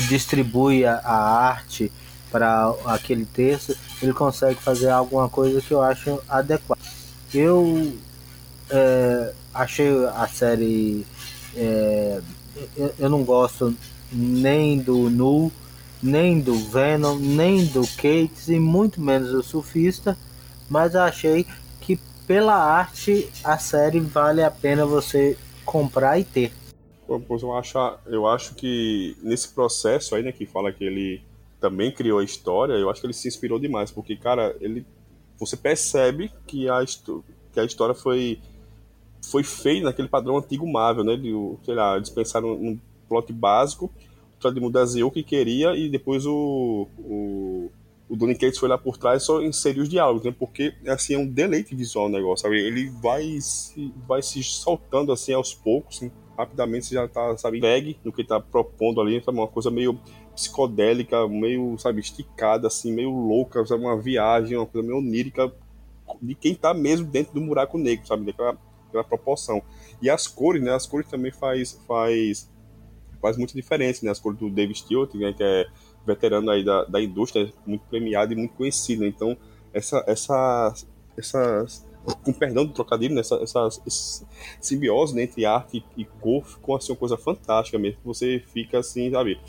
distribui 0.07 0.85
a, 0.85 0.95
a 0.97 1.47
arte 1.47 1.91
para 2.31 2.73
aquele 2.85 3.25
texto, 3.25 3.75
ele 4.01 4.13
consegue 4.13 4.59
fazer 4.59 4.89
alguma 4.89 5.29
coisa 5.29 5.61
que 5.61 5.71
eu 5.71 5.81
acho 5.81 6.19
adequada. 6.27 6.81
Eu 7.33 7.93
é, 8.69 9.33
achei 9.53 9.89
a 10.05 10.27
série. 10.27 11.05
É, 11.55 12.21
eu, 12.75 12.93
eu, 12.99 13.09
não 13.09 13.23
gosto 13.23 13.75
nem 14.11 14.79
do 14.79 15.09
Nu, 15.09 15.51
nem 16.01 16.39
do 16.39 16.55
Venom, 16.55 17.17
nem 17.17 17.65
do 17.65 17.81
Kate 17.81 18.51
e 18.51 18.59
muito 18.59 19.01
menos 19.01 19.31
do 19.31 19.43
Surfista, 19.43 20.17
mas 20.69 20.95
achei 20.95 21.45
que 21.81 21.99
pela 22.27 22.55
arte 22.55 23.29
a 23.43 23.57
série 23.57 23.99
vale 23.99 24.43
a 24.43 24.51
pena 24.51 24.85
você 24.85 25.37
comprar 25.65 26.19
e 26.19 26.23
ter. 26.23 26.51
Pois 27.27 27.43
eu 27.43 27.55
acho, 27.55 27.77
eu 28.07 28.27
acho 28.27 28.55
que 28.55 29.15
nesse 29.21 29.49
processo 29.49 30.15
aí, 30.15 30.23
né, 30.23 30.31
que 30.31 30.45
fala 30.45 30.71
que 30.71 30.83
ele 30.83 31.21
também 31.59 31.91
criou 31.91 32.19
a 32.19 32.23
história, 32.23 32.73
eu 32.73 32.89
acho 32.89 33.01
que 33.01 33.07
ele 33.07 33.13
se 33.13 33.27
inspirou 33.27 33.59
demais, 33.59 33.91
porque, 33.91 34.15
cara, 34.15 34.55
ele 34.59 34.85
você 35.37 35.57
percebe 35.57 36.31
que 36.47 36.69
a, 36.69 36.83
que 37.51 37.59
a 37.59 37.63
história 37.63 37.93
foi 37.93 38.39
foi 39.33 39.43
feita 39.43 39.85
naquele 39.85 40.07
padrão 40.07 40.37
antigo 40.37 40.71
Marvel, 40.71 41.03
né? 41.03 41.15
De, 41.17 41.33
sei 41.63 41.73
lá, 41.73 41.95
eles 41.95 42.11
pensaram 42.11 42.55
num 42.55 42.79
plot 43.09 43.33
básico, 43.33 43.91
desenhou 44.71 45.09
o 45.09 45.11
que 45.11 45.23
queria 45.23 45.75
e 45.75 45.89
depois 45.89 46.23
o, 46.23 46.87
o, 46.99 47.71
o 48.07 48.15
Donny 48.15 48.35
Cates 48.35 48.59
foi 48.59 48.69
lá 48.69 48.77
por 48.77 48.95
trás 48.95 49.23
só 49.23 49.41
inseriu 49.41 49.81
os 49.81 49.89
diálogos, 49.89 50.23
né? 50.23 50.35
Porque, 50.37 50.75
assim, 50.87 51.15
é 51.15 51.17
um 51.17 51.27
deleite 51.27 51.73
visual 51.73 52.05
o 52.05 52.09
negócio, 52.09 52.43
sabe? 52.43 52.59
Ele 52.59 52.91
vai 53.01 53.41
se, 53.41 53.91
vai 54.07 54.21
se 54.21 54.43
soltando, 54.43 55.11
assim, 55.11 55.33
aos 55.33 55.51
poucos, 55.51 55.97
assim, 55.97 56.11
rapidamente 56.37 56.85
você 56.85 56.93
já 56.93 57.07
tá, 57.07 57.35
sabe, 57.35 57.59
pegue 57.59 57.97
no 58.03 58.13
que 58.13 58.23
tá 58.23 58.39
propondo 58.39 59.01
ali, 59.01 59.19
sabe, 59.23 59.39
uma 59.39 59.47
coisa 59.47 59.71
meio 59.71 59.99
psicodélica, 60.35 61.27
meio, 61.27 61.75
sabe, 61.79 62.01
esticada, 62.01 62.67
assim, 62.67 62.91
meio 62.93 63.09
louca, 63.09 63.65
sabe, 63.65 63.81
uma 63.81 63.97
viagem, 63.97 64.57
uma 64.57 64.67
coisa 64.67 64.85
meio 64.85 64.99
onírica 64.99 65.51
de 66.21 66.35
quem 66.35 66.53
tá 66.53 66.71
mesmo 66.71 67.07
dentro 67.07 67.33
do 67.33 67.41
buraco 67.41 67.79
negro, 67.79 68.05
sabe, 68.05 68.25
daquela, 68.25 68.57
daquela 68.93 69.03
proporção. 69.03 69.61
E 70.01 70.09
as 70.09 70.27
cores, 70.27 70.61
né, 70.61 70.73
as 70.73 70.85
cores 70.85 71.09
também 71.09 71.31
faz, 71.31 71.79
faz, 71.87 72.49
faz 73.21 73.37
muita 73.37 73.53
diferença, 73.53 74.05
né, 74.05 74.11
as 74.11 74.19
cores 74.19 74.39
do 74.39 74.49
David 74.49 74.77
Stewart, 74.77 75.13
né, 75.15 75.33
que 75.33 75.43
é 75.43 75.65
veterano 76.05 76.49
aí 76.51 76.63
da, 76.63 76.85
da 76.85 77.01
indústria, 77.01 77.51
muito 77.65 77.85
premiado 77.85 78.33
e 78.33 78.35
muito 78.35 78.53
conhecido, 78.55 79.01
né, 79.01 79.07
então 79.07 79.37
essa, 79.73 80.03
essa, 80.07 80.73
essas 81.17 81.85
com 82.23 82.33
perdão 82.33 82.65
do 82.65 82.73
trocadilho, 82.73 83.15
né, 83.15 83.21
essa, 83.21 83.35
essa 83.35 84.27
simbiose 84.59 85.15
né, 85.15 85.23
entre 85.23 85.45
arte 85.45 85.83
e 85.95 86.03
cor 86.03 86.43
ficou 86.43 86.75
assim, 86.75 86.91
uma 86.91 86.97
coisa 86.97 87.17
fantástica 87.17 87.79
mesmo. 87.79 87.99
Você 88.03 88.43
fica 88.51 88.79
assim, 88.79 89.09
sabe, 89.09 89.39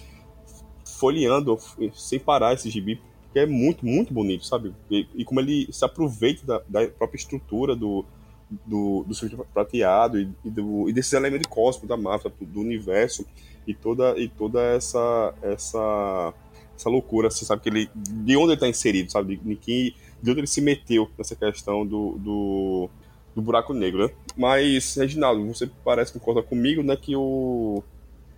folheando 0.85 1.59
sem 1.93 2.19
parar 2.21 2.55
esse 2.55 2.71
gibi, 2.71 3.01
que 3.33 3.41
é 3.41 3.47
muito, 3.47 3.85
muito 3.85 4.15
bonito, 4.15 4.47
sabe? 4.47 4.73
E, 4.89 5.09
e 5.15 5.25
como 5.25 5.41
ele 5.41 5.69
se 5.73 5.85
aproveita 5.85 6.47
da, 6.47 6.63
da, 6.69 6.89
própria 6.89 7.19
estrutura 7.19 7.75
do, 7.75 8.05
do, 8.51 9.05
do 9.05 9.45
prateado 9.53 10.21
e, 10.21 10.29
e, 10.45 10.51
do, 10.51 10.89
e 10.89 10.93
desses 10.93 11.13
elementos 11.13 11.47
cósmicos 11.49 11.89
da 11.89 11.97
Marvel, 11.97 12.33
do 12.41 12.61
universo 12.61 13.27
e 13.67 13.75
toda, 13.75 14.19
e 14.19 14.29
toda 14.29 14.61
essa, 14.61 15.35
essa, 15.43 16.35
essa 16.77 16.91
loucura, 16.91 17.29
assim, 17.29 17.45
sabe? 17.45 17.63
Que 17.63 17.69
ele, 17.69 17.91
de 17.95 18.37
onde 18.37 18.47
ele 18.47 18.55
está 18.55 18.69
inserido, 18.69 19.11
sabe? 19.11 19.37
De, 19.37 19.57
que 19.57 19.95
de 20.23 20.31
onde 20.31 20.41
ele 20.41 20.47
se 20.47 20.61
meteu 20.61 21.11
nessa 21.19 21.35
questão 21.35 21.87
do, 21.87 22.19
do, 22.19 22.91
do 23.35 23.43
buraco 23.43 23.73
negro, 23.73 24.07
né? 24.07 24.15
Mas, 24.37 24.95
Reginaldo, 24.97 25.47
você 25.47 25.71
parece 25.85 26.13
que 26.13 26.19
concorda 26.19 26.43
comigo, 26.43 26.83
né, 26.83 26.97
que 26.97 27.15
o 27.17 27.83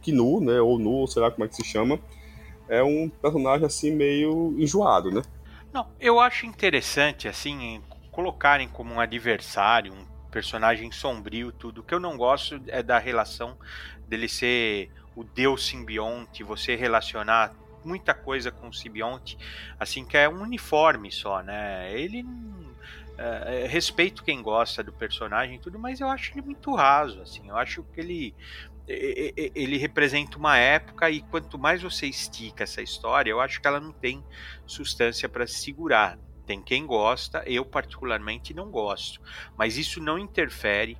Kinu, 0.03 0.41
né, 0.41 0.61
ou 0.61 0.79
Nu, 0.79 1.07
sei 1.07 1.23
lá 1.23 1.31
como 1.31 1.45
é 1.45 1.49
que 1.49 1.57
se 1.57 1.65
chama, 1.65 1.99
é 2.69 2.83
um 2.83 3.09
personagem, 3.09 3.67
assim, 3.67 3.91
meio 3.91 4.55
enjoado, 4.59 5.11
né? 5.11 5.23
Não, 5.73 5.87
eu 6.01 6.19
acho 6.19 6.47
interessante, 6.47 7.29
assim, 7.29 7.81
colocarem 8.17 8.67
como 8.67 8.95
um 8.95 8.99
adversário, 8.99 9.93
um 9.93 10.07
personagem 10.31 10.91
sombrio, 10.91 11.53
tudo. 11.53 11.83
O 11.83 11.85
que 11.85 11.93
eu 11.93 12.01
não 12.01 12.17
gosto 12.17 12.59
é 12.69 12.83
da 12.83 12.99
relação 12.99 13.59
dele 14.09 14.27
ser 14.27 14.91
o 15.15 15.23
deus 15.23 15.67
simbionte, 15.67 16.43
você 16.43 16.75
relacionar 16.75 17.55
muita 17.85 18.15
coisa 18.15 18.51
com 18.51 18.69
o 18.69 18.73
simbionte, 18.73 19.37
assim, 19.79 20.03
que 20.03 20.17
é 20.17 20.27
um 20.27 20.41
uniforme 20.41 21.13
só, 21.13 21.43
né? 21.43 21.93
Ele 21.93 22.25
é, 23.19 23.67
respeito 23.69 24.25
quem 24.25 24.41
gosta 24.41 24.83
do 24.83 24.95
personagem 24.95 25.59
tudo, 25.59 25.79
mas 25.79 26.01
eu 26.01 26.09
acho 26.09 26.33
ele 26.33 26.41
muito 26.41 26.75
raso, 26.75 27.21
assim. 27.21 27.51
Eu 27.51 27.57
acho 27.59 27.83
que 27.93 28.01
ele 28.01 28.35
ele 28.89 29.77
representa 29.79 30.39
uma 30.39 30.57
época 30.57 31.11
e 31.11 31.21
quanto 31.21 31.59
mais 31.59 31.83
você 31.83 32.07
estica 32.07 32.63
essa 32.63 32.81
história, 32.81 33.33
eu 33.33 33.41
acho 33.41 33.61
que 33.61 33.67
ela 33.67 33.81
não 33.81 33.93
tem 33.93 34.25
substância 34.65 35.29
para 35.29 35.45
se 35.45 35.59
segurar. 35.59 36.17
Tem 36.47 36.63
quem 36.63 36.87
gosta, 36.87 37.43
eu 37.47 37.65
particularmente 37.65 38.55
não 38.55 38.71
gosto, 38.71 39.21
mas 39.57 39.77
isso 39.77 40.01
não 40.01 40.19
interfere 40.19 40.97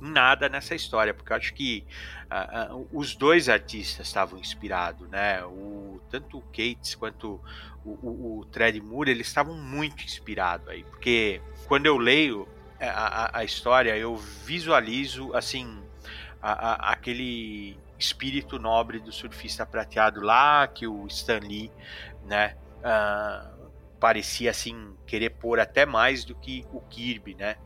nada 0.00 0.48
nessa 0.48 0.74
história, 0.74 1.14
porque 1.14 1.32
eu 1.32 1.36
acho 1.36 1.54
que 1.54 1.84
uh, 2.30 2.76
uh, 2.76 2.88
os 2.92 3.14
dois 3.14 3.48
artistas 3.48 4.06
estavam 4.06 4.38
inspirados, 4.38 5.08
né? 5.08 5.44
O, 5.44 6.00
tanto 6.10 6.38
o 6.38 6.42
Cates 6.42 6.94
quanto 6.94 7.40
o, 7.84 7.90
o, 7.90 8.46
o 8.92 9.04
eles 9.06 9.26
estavam 9.26 9.54
muito 9.54 10.04
inspirados 10.04 10.68
aí, 10.68 10.84
porque 10.84 11.40
quando 11.66 11.86
eu 11.86 11.96
leio 11.96 12.48
é, 12.78 12.88
a, 12.88 12.92
a, 12.92 13.38
a 13.38 13.44
história, 13.44 13.96
eu 13.96 14.16
visualizo, 14.16 15.34
assim, 15.34 15.82
a, 16.42 16.92
aquele 16.92 17.78
espírito 17.98 18.58
nobre 18.58 18.98
do 18.98 19.10
surfista 19.10 19.64
prateado 19.64 20.20
lá, 20.20 20.66
que 20.66 20.86
o 20.86 21.06
Stan 21.06 21.38
Lee, 21.38 21.70
né? 22.24 22.56
Uh, 22.78 23.55
parecia 24.06 24.52
assim 24.52 24.94
querer 25.04 25.30
pôr 25.30 25.58
até 25.58 25.84
mais 25.84 26.24
do 26.24 26.32
que 26.32 26.64
o 26.72 26.80
Kirby, 26.80 27.34
né? 27.34 27.56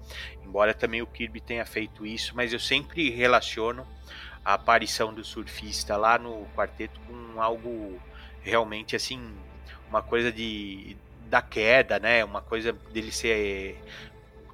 Embora 0.42 0.72
também 0.72 1.02
o 1.02 1.06
Kirby 1.06 1.38
tenha 1.38 1.66
feito 1.66 2.06
isso, 2.06 2.34
mas 2.34 2.50
eu 2.50 2.58
sempre 2.58 3.10
relaciono 3.10 3.86
a 4.42 4.54
aparição 4.54 5.12
do 5.12 5.22
surfista 5.22 5.98
lá 5.98 6.18
no 6.18 6.46
quarteto 6.56 6.98
com 7.00 7.42
algo 7.42 8.00
realmente 8.40 8.96
assim, 8.96 9.20
uma 9.86 10.00
coisa 10.00 10.32
de 10.32 10.96
da 11.26 11.42
queda, 11.42 11.98
né? 11.98 12.24
Uma 12.24 12.40
coisa 12.40 12.72
dele 12.72 13.12
ser 13.12 13.78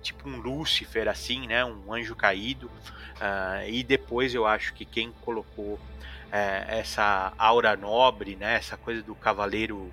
tipo 0.02 0.28
um 0.28 0.38
Lúcifer 0.38 1.06
assim, 1.06 1.46
né? 1.46 1.64
Um 1.64 1.94
anjo 1.94 2.16
caído. 2.16 2.66
Uh, 2.66 3.68
e 3.68 3.84
depois 3.84 4.34
eu 4.34 4.44
acho 4.44 4.74
que 4.74 4.84
quem 4.84 5.12
colocou 5.20 5.74
uh, 5.74 6.66
essa 6.66 7.32
aura 7.38 7.76
nobre, 7.76 8.34
né? 8.34 8.56
Essa 8.56 8.76
coisa 8.76 9.04
do 9.04 9.14
cavaleiro 9.14 9.92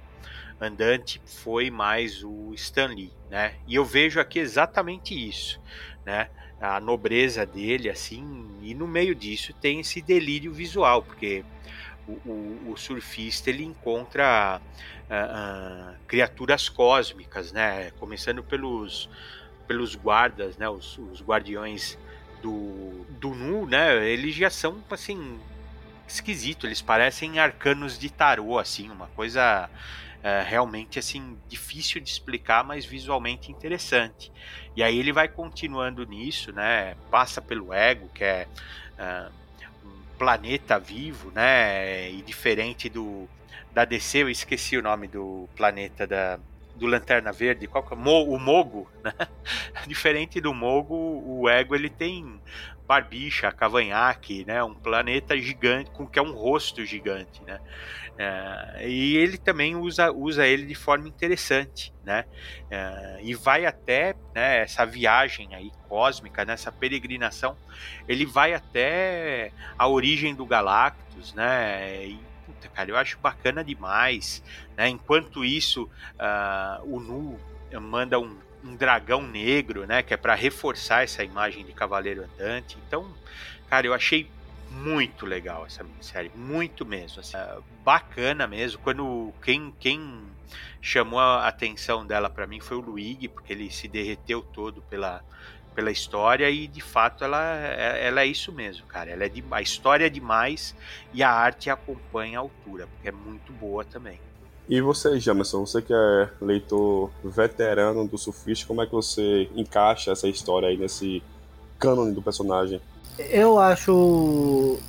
andante 0.63 1.21
foi 1.25 1.69
mais 1.69 2.23
o 2.23 2.53
Stanley, 2.53 3.11
né? 3.29 3.55
E 3.67 3.75
eu 3.75 3.85
vejo 3.85 4.19
aqui 4.19 4.39
exatamente 4.39 5.13
isso, 5.13 5.59
né? 6.05 6.29
A 6.59 6.79
nobreza 6.79 7.45
dele, 7.45 7.89
assim, 7.89 8.47
e 8.61 8.73
no 8.73 8.87
meio 8.87 9.13
disso 9.13 9.53
tem 9.53 9.81
esse 9.81 10.01
delírio 10.01 10.53
visual, 10.53 11.03
porque 11.03 11.43
o, 12.07 12.11
o, 12.11 12.71
o 12.71 12.77
surfista 12.77 13.49
ele 13.49 13.63
encontra 13.63 14.61
uh, 15.09 15.93
uh, 15.93 15.95
criaturas 16.07 16.69
cósmicas, 16.69 17.51
né? 17.51 17.91
Começando 17.99 18.43
pelos, 18.43 19.09
pelos 19.67 19.95
guardas, 19.95 20.57
né? 20.57 20.69
Os, 20.69 20.97
os 20.97 21.21
guardiões 21.21 21.97
do, 22.41 23.05
do 23.19 23.29
Nu, 23.31 23.65
né? 23.65 24.05
Eles 24.07 24.35
já 24.35 24.49
são 24.49 24.83
assim 24.89 25.39
esquisito, 26.07 26.67
eles 26.67 26.81
parecem 26.81 27.39
arcanos 27.39 27.97
de 27.97 28.09
tarô, 28.09 28.59
assim, 28.59 28.89
uma 28.89 29.07
coisa 29.07 29.69
é, 30.23 30.41
realmente 30.41 30.97
assim 30.97 31.37
difícil 31.49 31.99
de 31.99 32.09
explicar, 32.09 32.63
mas 32.63 32.85
visualmente 32.85 33.51
interessante. 33.51 34.31
E 34.73 34.81
aí 34.81 34.97
ele 34.97 35.11
vai 35.11 35.27
continuando 35.27 36.05
nisso, 36.05 36.53
né? 36.53 36.95
Passa 37.11 37.41
pelo 37.41 37.73
ego, 37.73 38.09
que 38.13 38.23
é 38.23 38.47
uh, 38.97 39.29
um 39.85 40.17
planeta 40.17 40.79
vivo, 40.79 41.29
né? 41.31 42.09
E 42.09 42.21
diferente 42.21 42.87
do 42.87 43.27
da 43.73 43.83
DC, 43.85 44.19
eu 44.19 44.29
esqueci 44.29 44.77
o 44.77 44.81
nome 44.81 45.07
do 45.07 45.49
planeta 45.55 46.07
da 46.07 46.39
do 46.75 46.87
Lanterna 46.87 47.31
Verde, 47.31 47.67
qual 47.67 47.83
que 47.83 47.93
é? 47.93 47.97
o 47.97 48.39
Mogo, 48.39 48.89
né? 49.03 49.13
Diferente 49.87 50.41
do 50.41 50.53
Mogo, 50.53 50.95
o 50.95 51.47
Ego 51.47 51.75
ele 51.75 51.89
tem 51.89 52.41
barbicha, 52.87 53.51
cavanhaque, 53.51 54.43
né? 54.45 54.63
Um 54.63 54.73
planeta 54.73 55.37
gigante 55.37 55.91
com 55.91 56.07
que 56.07 56.17
é 56.17 56.21
um 56.21 56.33
rosto 56.33 56.83
gigante, 56.85 57.41
né? 57.43 57.59
É, 58.17 58.87
e 58.87 59.17
ele 59.17 59.37
também 59.37 59.75
usa, 59.75 60.11
usa 60.11 60.45
ele 60.45 60.65
de 60.65 60.75
forma 60.75 61.07
interessante, 61.07 61.91
né? 62.03 62.25
É, 62.69 63.19
e 63.23 63.33
vai 63.33 63.65
até 63.65 64.15
né, 64.35 64.59
essa 64.61 64.85
viagem 64.85 65.53
aí 65.55 65.71
cósmica, 65.89 66.45
nessa 66.45 66.71
peregrinação, 66.71 67.57
ele 68.07 68.25
vai 68.25 68.53
até 68.53 69.51
a 69.77 69.87
origem 69.87 70.35
do 70.35 70.45
Galactus, 70.45 71.33
né? 71.33 72.05
E, 72.05 72.19
puta, 72.45 72.67
cara, 72.69 72.91
eu 72.91 72.97
acho 72.97 73.17
bacana 73.17 73.63
demais, 73.63 74.43
né? 74.77 74.87
Enquanto 74.89 75.43
isso, 75.43 75.89
uh, 76.13 76.83
o 76.95 76.99
Nu 76.99 77.39
manda 77.81 78.19
um, 78.19 78.37
um 78.63 78.75
dragão 78.75 79.23
negro, 79.23 79.87
né? 79.87 80.03
Que 80.03 80.13
é 80.13 80.17
para 80.17 80.35
reforçar 80.35 81.03
essa 81.03 81.23
imagem 81.23 81.65
de 81.65 81.73
cavaleiro 81.73 82.23
andante. 82.23 82.77
Então, 82.87 83.11
cara, 83.67 83.87
eu 83.87 83.93
achei 83.93 84.29
muito 84.73 85.25
legal 85.25 85.65
essa 85.65 85.85
série, 86.01 86.31
muito 86.35 86.85
mesmo, 86.85 87.19
assim, 87.19 87.37
bacana 87.83 88.47
mesmo. 88.47 88.81
Quando 88.81 89.31
quem 89.41 89.73
quem 89.79 90.23
chamou 90.81 91.19
a 91.19 91.47
atenção 91.47 92.05
dela 92.05 92.29
para 92.29 92.47
mim 92.47 92.59
foi 92.59 92.77
o 92.77 92.81
Luigi, 92.81 93.27
porque 93.27 93.53
ele 93.53 93.71
se 93.71 93.87
derreteu 93.87 94.41
todo 94.41 94.81
pela 94.83 95.23
pela 95.73 95.91
história 95.91 96.49
e 96.49 96.67
de 96.67 96.81
fato 96.81 97.23
ela, 97.23 97.57
é, 97.57 98.07
ela 98.07 98.21
é 98.21 98.27
isso 98.27 98.51
mesmo, 98.51 98.85
cara. 98.85 99.09
Ela 99.09 99.25
é 99.25 99.29
de, 99.29 99.43
a 99.49 99.61
história 99.61 100.05
é 100.05 100.09
demais 100.09 100.75
e 101.13 101.23
a 101.23 101.31
arte 101.31 101.69
acompanha 101.69 102.37
a 102.37 102.41
altura, 102.41 102.87
porque 102.87 103.09
é 103.09 103.11
muito 103.11 103.51
boa 103.53 103.83
também. 103.83 104.19
E 104.69 104.79
você, 104.79 105.19
Jamerson, 105.19 105.65
você 105.65 105.81
que 105.81 105.93
é 105.93 106.29
leitor 106.39 107.11
veterano 107.23 108.07
do 108.07 108.17
Surfista, 108.17 108.65
como 108.65 108.81
é 108.81 108.85
que 108.85 108.93
você 108.93 109.49
encaixa 109.55 110.11
essa 110.11 110.27
história 110.27 110.69
aí 110.69 110.77
nesse 110.77 111.21
cânone 111.77 112.13
do 112.13 112.21
personagem? 112.21 112.79
Eu 113.19 113.59
acho 113.59 114.79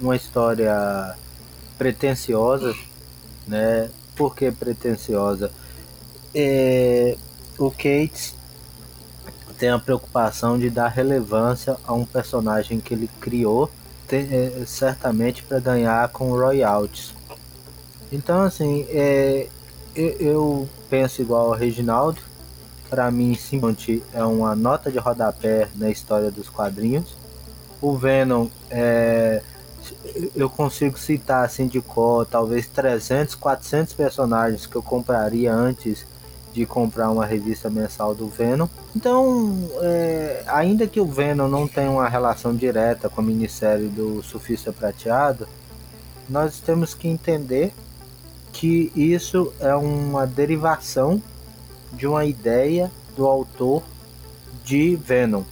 uma 0.00 0.16
história 0.16 1.14
pretensiosa, 1.76 2.74
né? 3.46 3.90
Por 4.16 4.34
que 4.34 4.50
pretensiosa? 4.50 5.50
É, 6.34 7.16
o 7.58 7.70
Kate 7.70 8.34
tem 9.58 9.68
a 9.68 9.78
preocupação 9.78 10.58
de 10.58 10.70
dar 10.70 10.88
relevância 10.88 11.76
a 11.86 11.92
um 11.92 12.04
personagem 12.04 12.80
que 12.80 12.94
ele 12.94 13.08
criou, 13.20 13.70
é, 14.10 14.64
certamente 14.66 15.42
para 15.42 15.60
ganhar 15.60 16.08
com 16.08 16.30
royalties. 16.30 17.14
Então, 18.10 18.42
assim, 18.42 18.86
é, 18.88 19.46
eu, 19.94 20.08
eu 20.20 20.68
penso 20.90 21.22
igual 21.22 21.52
ao 21.52 21.58
Reginaldo, 21.58 22.20
para 22.92 23.10
mim, 23.10 23.34
simplesmente 23.34 24.02
é 24.12 24.22
uma 24.22 24.54
nota 24.54 24.92
de 24.92 24.98
rodapé 24.98 25.66
na 25.74 25.88
história 25.88 26.30
dos 26.30 26.50
quadrinhos. 26.50 27.16
O 27.80 27.96
Venom, 27.96 28.48
é, 28.70 29.42
eu 30.36 30.50
consigo 30.50 30.98
citar 30.98 31.42
assim 31.42 31.66
de 31.66 31.80
cor, 31.80 32.26
talvez 32.26 32.68
300, 32.68 33.34
400 33.34 33.94
personagens 33.94 34.66
que 34.66 34.76
eu 34.76 34.82
compraria 34.82 35.50
antes 35.50 36.04
de 36.52 36.66
comprar 36.66 37.10
uma 37.10 37.24
revista 37.24 37.70
mensal 37.70 38.14
do 38.14 38.28
Venom. 38.28 38.68
Então, 38.94 39.70
é, 39.80 40.44
ainda 40.46 40.86
que 40.86 41.00
o 41.00 41.06
Venom 41.06 41.48
não 41.48 41.66
tenha 41.66 41.90
uma 41.90 42.10
relação 42.10 42.54
direta 42.54 43.08
com 43.08 43.22
a 43.22 43.24
minissérie 43.24 43.88
do 43.88 44.22
Surfista 44.22 44.70
Prateado, 44.70 45.48
nós 46.28 46.60
temos 46.60 46.92
que 46.92 47.08
entender 47.08 47.72
que 48.52 48.92
isso 48.94 49.50
é 49.60 49.74
uma 49.74 50.26
derivação 50.26 51.22
de 51.92 52.06
uma 52.06 52.24
ideia 52.24 52.90
do 53.16 53.26
autor 53.26 53.82
de 54.64 54.96
Venom. 54.96 55.42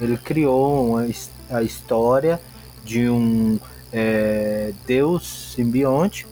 Ele 0.00 0.16
criou 0.16 0.88
uma, 0.88 1.06
a 1.50 1.62
história 1.62 2.40
de 2.84 3.08
um 3.08 3.58
é, 3.92 4.72
deus 4.86 5.52
simbionte 5.54 6.26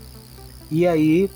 e 0.70 0.86
aí 0.86 1.30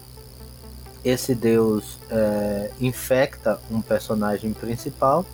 esse 1.04 1.34
deus 1.34 1.98
é, 2.10 2.70
infecta 2.80 3.60
um 3.70 3.80
personagem 3.80 4.52
principal. 4.52 5.24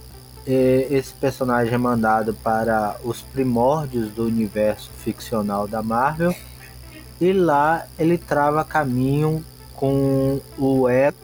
esse 0.46 1.14
personagem 1.14 1.72
é 1.72 1.78
mandado 1.78 2.34
para 2.34 2.96
os 3.04 3.22
primórdios 3.22 4.10
do 4.10 4.24
universo 4.26 4.90
ficcional 4.98 5.66
da 5.66 5.82
Marvel 5.82 6.34
e 7.20 7.32
lá 7.32 7.86
ele 7.98 8.18
trava 8.18 8.64
caminho 8.64 9.42
com 9.74 10.40
o 10.58 10.88
Ego 10.88 11.21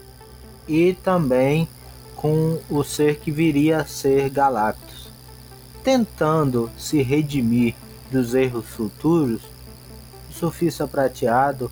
e 0.68 0.94
também 0.94 1.68
com 2.14 2.58
o 2.68 2.82
ser 2.82 3.18
que 3.18 3.30
viria 3.30 3.78
a 3.78 3.86
ser 3.86 4.28
Galactus. 4.28 5.08
Tentando 5.82 6.70
se 6.76 7.00
redimir 7.02 7.74
dos 8.10 8.34
erros 8.34 8.66
futuros, 8.66 9.42
o 10.28 10.32
surfista 10.32 10.86
prateado 10.86 11.70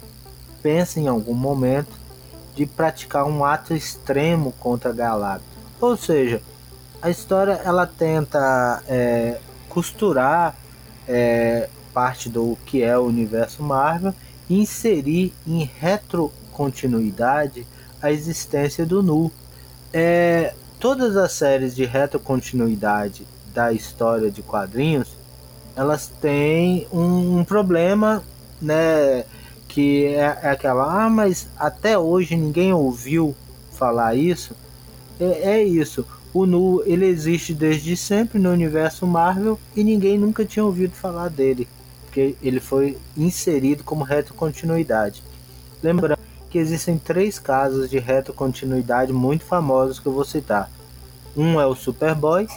pensa 0.62 0.98
em 0.98 1.08
algum 1.08 1.34
momento 1.34 1.92
de 2.54 2.64
praticar 2.64 3.26
um 3.26 3.44
ato 3.44 3.74
extremo 3.74 4.52
contra 4.52 4.92
Galactus. 4.92 5.46
Ou 5.80 5.96
seja, 5.96 6.40
a 7.02 7.10
história 7.10 7.60
ela 7.64 7.86
tenta 7.86 8.82
é, 8.88 9.38
costurar 9.68 10.54
é, 11.06 11.68
parte 11.92 12.28
do 12.28 12.56
que 12.64 12.82
é 12.82 12.96
o 12.96 13.02
universo 13.02 13.62
Marvel 13.62 14.14
e 14.48 14.60
inserir 14.60 15.32
em 15.46 15.64
retrocontinuidade 15.78 17.66
a 18.00 18.10
existência 18.12 18.84
do 18.84 19.02
Nu. 19.02 19.30
É, 19.92 20.54
todas 20.78 21.16
as 21.16 21.32
séries 21.32 21.74
de 21.74 21.84
retrocontinuidade 21.84 23.26
da 23.52 23.72
história 23.72 24.30
de 24.30 24.42
quadrinhos, 24.42 25.16
elas 25.74 26.08
têm 26.20 26.86
um, 26.92 27.38
um 27.38 27.44
problema, 27.44 28.22
né? 28.60 29.24
Que 29.68 30.06
é, 30.06 30.38
é, 30.42 30.50
aquela, 30.50 31.04
ah, 31.04 31.10
mas 31.10 31.48
até 31.56 31.98
hoje 31.98 32.36
ninguém 32.36 32.72
ouviu 32.72 33.34
falar 33.72 34.14
isso. 34.14 34.54
É, 35.20 35.54
é 35.54 35.64
isso. 35.64 36.06
O 36.32 36.46
Nu 36.46 36.82
ele 36.84 37.06
existe 37.06 37.54
desde 37.54 37.96
sempre 37.96 38.38
no 38.38 38.50
universo 38.50 39.06
Marvel 39.06 39.58
e 39.74 39.82
ninguém 39.82 40.18
nunca 40.18 40.44
tinha 40.44 40.64
ouvido 40.64 40.94
falar 40.94 41.28
dele, 41.28 41.66
porque 42.04 42.36
ele 42.42 42.60
foi 42.60 42.98
inserido 43.16 43.82
como 43.84 44.04
retrocontinuidade. 44.04 45.22
Lembrando 45.82 46.15
que 46.56 46.60
existem 46.60 46.96
três 46.96 47.38
casos 47.38 47.90
de 47.90 47.98
retrocontinuidade 47.98 49.12
muito 49.12 49.44
famosos 49.44 50.00
que 50.00 50.06
eu 50.06 50.12
vou 50.12 50.24
citar. 50.24 50.70
Um 51.36 51.60
é 51.60 51.66
o 51.66 51.74
Superboy. 51.74 52.48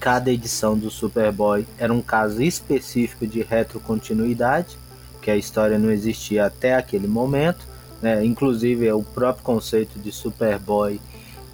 Cada 0.00 0.28
edição 0.28 0.76
do 0.76 0.90
Superboy 0.90 1.64
era 1.78 1.92
um 1.92 2.02
caso 2.02 2.42
específico 2.42 3.24
de 3.24 3.42
retrocontinuidade, 3.42 4.76
que 5.22 5.30
a 5.30 5.36
história 5.36 5.78
não 5.78 5.88
existia 5.88 6.46
até 6.46 6.74
aquele 6.74 7.06
momento. 7.06 7.64
Né? 8.02 8.24
Inclusive, 8.24 8.90
o 8.90 9.04
próprio 9.04 9.44
conceito 9.44 10.00
de 10.00 10.10
Superboy 10.10 11.00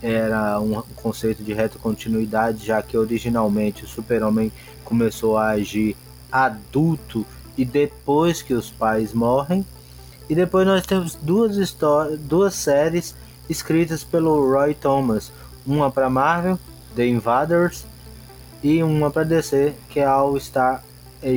era 0.01 0.59
um 0.59 0.81
conceito 0.97 1.43
de 1.43 1.53
retrocontinuidade, 1.53 2.65
já 2.65 2.81
que 2.81 2.97
originalmente 2.97 3.85
o 3.85 3.89
Super-Homem 3.89 4.51
começou 4.87 5.37
a 5.37 5.51
agir 5.51 5.99
adulto 6.31 7.27
e 7.59 7.65
depois 7.67 8.41
que 8.41 8.55
os 8.55 8.71
pais 8.71 9.13
morrem. 9.13 9.67
E 10.33 10.35
depois 10.35 10.67
nós 10.67 10.87
temos 10.87 11.15
duas 11.15 11.59
histórias, 11.59 12.19
duas 12.19 12.55
séries 12.55 13.15
escritas 13.51 14.03
pelo 14.03 14.51
Roy 14.51 14.73
Thomas, 14.73 15.31
uma 15.67 15.91
para 15.91 16.09
Marvel, 16.09 16.59
The 16.97 17.07
Invaders, 17.07 17.85
e 18.63 18.83
uma 18.83 19.11
para 19.11 19.25
DC, 19.25 19.75
que 19.91 20.01
é 20.01 20.07
All 20.07 20.41
Star 20.41 20.83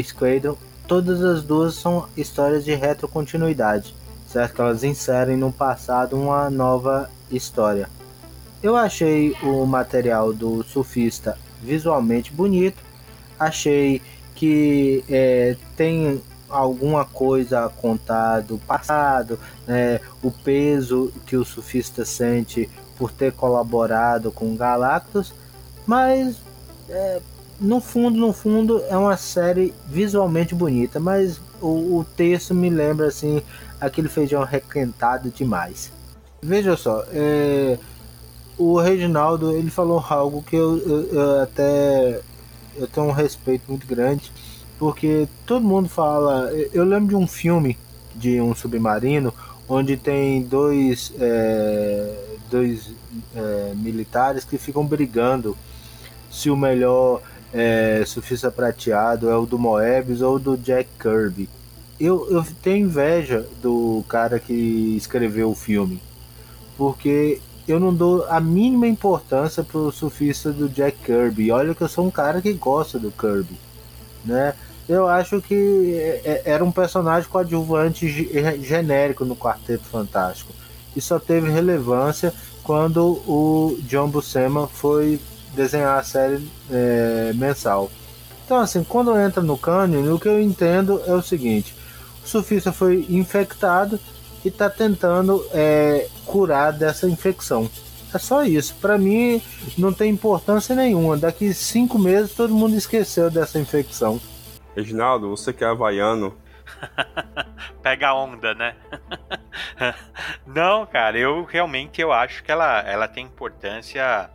Squadron. 0.01 0.55
Todas 0.87 1.21
as 1.21 1.43
duas 1.43 1.75
são 1.75 2.07
histórias 2.15 2.63
de 2.63 2.73
retrocontinuidade, 2.73 3.93
certo? 4.31 4.61
Elas 4.61 4.81
inserem 4.81 5.35
no 5.35 5.51
passado 5.51 6.15
uma 6.15 6.49
nova 6.49 7.11
história. 7.29 7.89
Eu 8.63 8.77
achei 8.77 9.35
o 9.43 9.65
material 9.65 10.31
do 10.31 10.63
surfista 10.63 11.37
visualmente 11.61 12.31
bonito, 12.31 12.81
achei 13.37 14.01
que 14.35 15.03
é, 15.09 15.57
tem 15.75 16.21
alguma 16.49 17.05
coisa 17.05 17.65
a 17.65 17.69
contar 17.69 18.41
do 18.41 18.57
passado, 18.57 19.39
né, 19.67 19.99
o 20.21 20.31
peso 20.31 21.11
que 21.25 21.35
o 21.35 21.45
surfista 21.45 22.05
sente 22.05 22.69
por 22.97 23.11
ter 23.11 23.31
colaborado 23.33 24.31
com 24.31 24.55
Galactus, 24.55 25.33
mas 25.85 26.37
é, 26.89 27.19
no 27.59 27.79
fundo, 27.79 28.17
no 28.17 28.33
fundo, 28.33 28.83
é 28.89 28.97
uma 28.97 29.17
série 29.17 29.73
visualmente 29.87 30.53
bonita, 30.53 30.99
mas 30.99 31.39
o, 31.61 31.97
o 31.97 32.05
texto 32.15 32.53
me 32.53 32.69
lembra 32.69 33.07
assim 33.07 33.41
aquele 33.79 34.07
feijão 34.07 34.43
requentado 34.43 35.29
demais. 35.29 35.91
Veja 36.41 36.75
só, 36.77 37.03
é, 37.11 37.77
o 38.57 38.79
Reginaldo 38.79 39.51
ele 39.51 39.69
falou 39.69 40.03
algo 40.07 40.41
que 40.43 40.55
eu, 40.55 40.77
eu, 40.77 41.13
eu, 41.13 41.41
até 41.41 42.21
eu 42.75 42.87
tenho 42.87 43.07
um 43.07 43.11
respeito 43.11 43.63
muito 43.69 43.87
grande, 43.87 44.31
porque 44.77 45.27
todo 45.45 45.65
mundo 45.65 45.89
fala. 45.89 46.51
Eu 46.73 46.83
lembro 46.83 47.09
de 47.09 47.15
um 47.15 47.27
filme 47.27 47.77
de 48.15 48.39
um 48.39 48.55
submarino 48.55 49.33
onde 49.67 49.97
tem 49.97 50.43
dois, 50.43 51.11
é, 51.19 52.15
dois 52.49 52.91
é, 53.35 53.73
militares 53.75 54.45
que 54.45 54.57
ficam 54.57 54.85
brigando 54.85 55.57
se 56.29 56.49
o 56.49 56.55
melhor 56.55 57.21
é, 57.53 58.03
surfista 58.05 58.51
prateado 58.51 59.29
é 59.29 59.37
o 59.37 59.45
do 59.45 59.57
Moebius 59.57 60.21
ou 60.21 60.37
do 60.37 60.57
Jack 60.57 60.89
Kirby. 60.99 61.49
Eu, 61.99 62.27
eu 62.29 62.45
tenho 62.61 62.87
inveja 62.87 63.45
do 63.61 64.03
cara 64.09 64.37
que 64.37 64.53
escreveu 64.97 65.49
o 65.49 65.55
filme, 65.55 66.01
porque 66.77 67.41
eu 67.67 67.79
não 67.79 67.93
dou 67.93 68.25
a 68.27 68.39
mínima 68.39 68.85
importância 68.85 69.63
pro 69.63 69.91
surfista 69.91 70.51
do 70.51 70.67
Jack 70.67 70.97
Kirby. 71.05 71.51
Olha 71.51 71.73
que 71.73 71.81
eu 71.81 71.87
sou 71.87 72.05
um 72.05 72.11
cara 72.11 72.41
que 72.41 72.51
gosta 72.53 72.99
do 72.99 73.11
Kirby, 73.11 73.57
né? 74.25 74.53
Eu 74.87 75.07
acho 75.07 75.41
que 75.41 75.95
é, 75.95 76.21
é, 76.23 76.41
era 76.45 76.63
um 76.63 76.71
personagem 76.71 77.29
coadjuvante 77.29 78.07
genérico 78.61 79.25
no 79.25 79.35
Quarteto 79.35 79.83
Fantástico 79.85 80.53
e 80.95 81.01
só 81.01 81.19
teve 81.19 81.49
relevância 81.49 82.33
quando 82.63 83.21
o 83.27 83.77
John 83.81 84.09
Buscema 84.09 84.67
foi 84.67 85.19
desenhar 85.53 85.99
a 85.99 86.03
série 86.03 86.47
é, 86.71 87.31
mensal. 87.35 87.89
Então, 88.45 88.57
assim, 88.57 88.83
quando 88.83 89.17
entra 89.17 89.41
no 89.41 89.57
cânion, 89.57 90.13
o 90.13 90.19
que 90.19 90.27
eu 90.27 90.39
entendo 90.39 91.01
é 91.07 91.13
o 91.13 91.21
seguinte: 91.21 91.75
o 92.23 92.27
surfista 92.27 92.71
foi 92.71 93.05
infectado 93.09 93.99
e 94.43 94.49
está 94.49 94.69
tentando 94.69 95.43
é, 95.51 96.07
curar 96.25 96.71
dessa 96.71 97.07
infecção. 97.07 97.69
É 98.13 98.19
só 98.19 98.43
isso. 98.43 98.75
Para 98.79 98.97
mim, 98.97 99.41
não 99.77 99.91
tem 99.91 100.11
importância 100.11 100.75
nenhuma. 100.75 101.17
Daqui 101.17 101.53
cinco 101.53 101.97
meses, 101.97 102.33
todo 102.33 102.53
mundo 102.53 102.75
esqueceu 102.75 103.29
dessa 103.29 103.59
infecção. 103.59 104.21
Reginaldo, 104.75 105.29
você 105.29 105.53
que 105.53 105.63
é 105.63 105.67
havaiano. 105.67 106.37
Pega 107.81 108.09
a 108.09 108.13
onda, 108.15 108.53
né? 108.53 108.75
não, 110.45 110.85
cara, 110.85 111.17
eu 111.17 111.43
realmente 111.43 112.01
eu 112.01 112.11
acho 112.11 112.43
que 112.43 112.51
ela, 112.51 112.81
ela 112.81 113.07
tem 113.07 113.25
importância, 113.25 114.29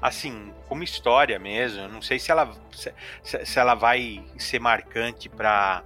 assim, 0.00 0.52
como 0.68 0.82
história 0.82 1.38
mesmo. 1.38 1.88
Não 1.88 2.00
sei 2.00 2.18
se 2.18 2.30
ela, 2.30 2.50
se, 2.72 2.94
se 3.22 3.58
ela 3.58 3.74
vai 3.74 4.24
ser 4.38 4.60
marcante 4.60 5.28
para 5.28 5.82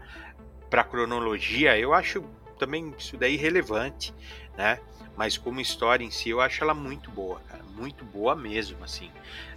para 0.68 0.84
cronologia. 0.84 1.78
Eu 1.78 1.94
acho 1.94 2.22
também 2.58 2.92
isso 2.98 3.16
daí 3.16 3.36
relevante, 3.36 4.14
né? 4.56 4.80
Mas 5.16 5.38
como 5.38 5.60
história 5.60 6.04
em 6.04 6.10
si, 6.10 6.30
eu 6.30 6.40
acho 6.40 6.62
ela 6.62 6.74
muito 6.74 7.10
boa, 7.10 7.40
cara, 7.48 7.62
muito 7.74 8.04
boa 8.04 8.34
mesmo, 8.34 8.82
assim. 8.84 9.10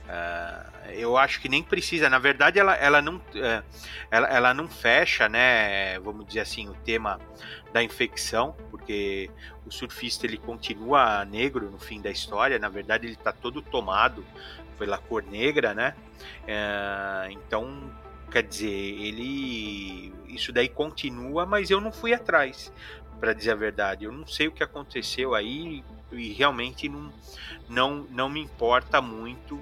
Uh, 0.10 0.90
eu 0.94 1.18
acho 1.18 1.40
que 1.40 1.48
nem 1.48 1.62
precisa, 1.62 2.10
na 2.10 2.18
verdade, 2.18 2.58
ela, 2.58 2.76
ela, 2.76 3.00
não, 3.00 3.18
uh, 3.18 3.64
ela, 4.10 4.28
ela 4.28 4.54
não 4.56 4.68
fecha, 4.68 5.30
né? 5.30 6.00
Vamos 6.00 6.26
dizer 6.26 6.40
assim, 6.40 6.68
o 6.68 6.74
tema 6.74 7.20
da 7.72 7.84
infecção, 7.84 8.56
porque 8.72 9.30
o 9.68 9.72
surfista 9.72 10.26
ele 10.26 10.38
continua 10.38 11.24
negro 11.26 11.70
no 11.70 11.78
fim 11.78 12.02
da 12.02 12.10
história. 12.10 12.58
Na 12.58 12.70
verdade, 12.70 13.06
ele 13.06 13.14
está 13.14 13.32
todo 13.32 13.62
tomado 13.62 14.26
pela 14.80 14.98
cor 14.98 15.22
negra, 15.22 15.76
né? 15.76 15.94
Uh, 16.44 17.32
então, 17.32 17.92
quer 18.32 18.42
dizer, 18.42 18.68
ele 18.68 20.12
isso 20.28 20.52
daí 20.52 20.70
continua, 20.70 21.46
mas 21.46 21.70
eu 21.70 21.80
não 21.80 21.92
fui 21.92 22.14
atrás 22.14 22.72
para 23.20 23.34
dizer 23.34 23.52
a 23.52 23.56
verdade. 23.56 24.06
Eu 24.06 24.12
não 24.12 24.26
sei 24.26 24.48
o 24.48 24.52
que 24.52 24.64
aconteceu 24.64 25.36
aí 25.36 25.84
e 26.12 26.34
realmente 26.34 26.90
não, 26.90 27.14
não, 27.68 28.08
não 28.10 28.30
me 28.30 28.40
importa 28.40 29.02
muito, 29.02 29.60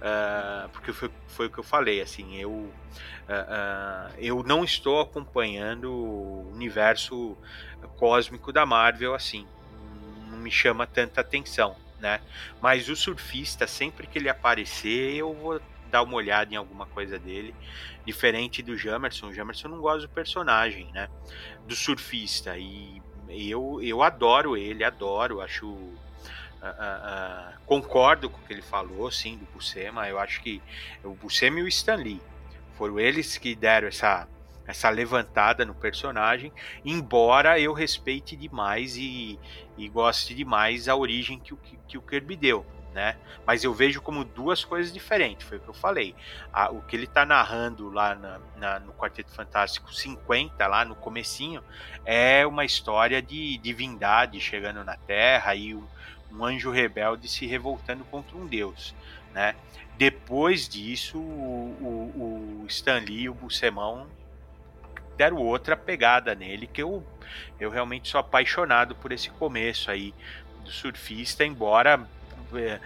uh, 0.00 0.68
porque 0.70 0.92
foi, 0.92 1.10
foi 1.28 1.46
o 1.46 1.50
que 1.50 1.58
eu 1.58 1.64
falei, 1.64 2.00
assim, 2.00 2.36
eu, 2.36 2.50
uh, 2.50 2.70
uh, 2.70 4.14
eu 4.18 4.42
não 4.42 4.64
estou 4.64 5.00
acompanhando 5.00 5.92
o 5.92 6.50
universo 6.52 7.36
cósmico 7.96 8.52
da 8.52 8.64
Marvel 8.66 9.14
assim, 9.14 9.46
não 10.30 10.38
me 10.38 10.50
chama 10.50 10.86
tanta 10.86 11.20
atenção, 11.20 11.76
né? 12.00 12.20
Mas 12.60 12.88
o 12.88 12.96
surfista, 12.96 13.66
sempre 13.66 14.06
que 14.06 14.18
ele 14.18 14.28
aparecer, 14.28 15.16
eu 15.16 15.32
vou 15.32 15.60
dar 15.90 16.02
uma 16.02 16.16
olhada 16.16 16.52
em 16.52 16.56
alguma 16.56 16.86
coisa 16.86 17.18
dele, 17.18 17.54
diferente 18.04 18.62
do 18.62 18.76
Jamerson. 18.76 19.28
O 19.28 19.32
Jamerson 19.32 19.68
não 19.68 19.80
gosta 19.80 20.00
do 20.00 20.08
personagem, 20.08 20.90
né? 20.92 21.08
Do 21.66 21.76
surfista. 21.76 22.58
E 22.58 23.00
eu, 23.28 23.80
eu 23.82 24.02
adoro 24.02 24.56
ele, 24.56 24.84
adoro, 24.84 25.40
acho. 25.40 25.92
Uh, 26.64 26.66
uh, 26.66 27.66
concordo 27.66 28.30
com 28.30 28.38
o 28.38 28.42
que 28.42 28.52
ele 28.52 28.62
falou, 28.62 29.10
sim, 29.10 29.36
do 29.36 29.44
Buscema. 29.52 30.08
Eu 30.08 30.18
acho 30.18 30.40
que 30.40 30.62
o 31.02 31.10
Buscema 31.10 31.60
e 31.60 31.62
o 31.62 31.68
Stan 31.68 31.96
Lee 31.96 32.22
foram 32.78 32.98
eles 32.98 33.36
que 33.36 33.54
deram 33.54 33.88
essa, 33.88 34.26
essa 34.66 34.88
levantada 34.88 35.64
no 35.64 35.74
personagem, 35.74 36.50
embora 36.84 37.60
eu 37.60 37.72
respeite 37.74 38.34
demais 38.34 38.96
e, 38.96 39.38
e 39.76 39.88
goste 39.88 40.34
demais 40.34 40.88
a 40.88 40.96
origem 40.96 41.38
que 41.38 41.52
o, 41.52 41.58
que 41.86 41.98
o 41.98 42.02
Kirby 42.02 42.34
deu 42.34 42.64
né? 42.94 43.16
Mas 43.44 43.64
eu 43.64 43.74
vejo 43.74 44.00
como 44.00 44.24
duas 44.24 44.64
coisas 44.64 44.92
diferentes, 44.92 45.46
foi 45.46 45.58
o 45.58 45.60
que 45.60 45.68
eu 45.68 45.74
falei. 45.74 46.14
A, 46.52 46.70
o 46.70 46.80
que 46.82 46.94
ele 46.94 47.04
está 47.04 47.26
narrando 47.26 47.90
lá 47.90 48.14
na, 48.14 48.40
na, 48.56 48.80
no 48.80 48.92
Quarteto 48.92 49.32
Fantástico 49.32 49.92
50, 49.92 50.64
lá 50.66 50.84
no 50.84 50.94
comecinho, 50.94 51.62
é 52.04 52.46
uma 52.46 52.64
história 52.64 53.20
de 53.20 53.58
divindade 53.58 54.40
chegando 54.40 54.84
na 54.84 54.96
Terra 54.96 55.54
e 55.56 55.74
um, 55.74 55.84
um 56.36 56.44
anjo 56.44 56.70
rebelde 56.70 57.28
se 57.28 57.46
revoltando 57.46 58.04
contra 58.04 58.36
um 58.36 58.46
deus, 58.46 58.94
né? 59.32 59.54
Depois 59.96 60.68
disso, 60.68 61.18
o, 61.18 61.76
o, 61.80 62.62
o 62.62 62.66
Stan 62.66 62.98
Lee 62.98 63.22
e 63.22 63.28
o 63.28 63.34
Buscemão 63.34 64.08
deram 65.16 65.36
outra 65.36 65.76
pegada 65.76 66.34
nele, 66.34 66.66
que 66.66 66.82
eu, 66.82 67.04
eu 67.60 67.70
realmente 67.70 68.08
sou 68.08 68.18
apaixonado 68.18 68.96
por 68.96 69.12
esse 69.12 69.30
começo 69.30 69.90
aí 69.90 70.12
do 70.64 70.70
surfista, 70.70 71.44
embora 71.44 72.04
é, 72.54 72.80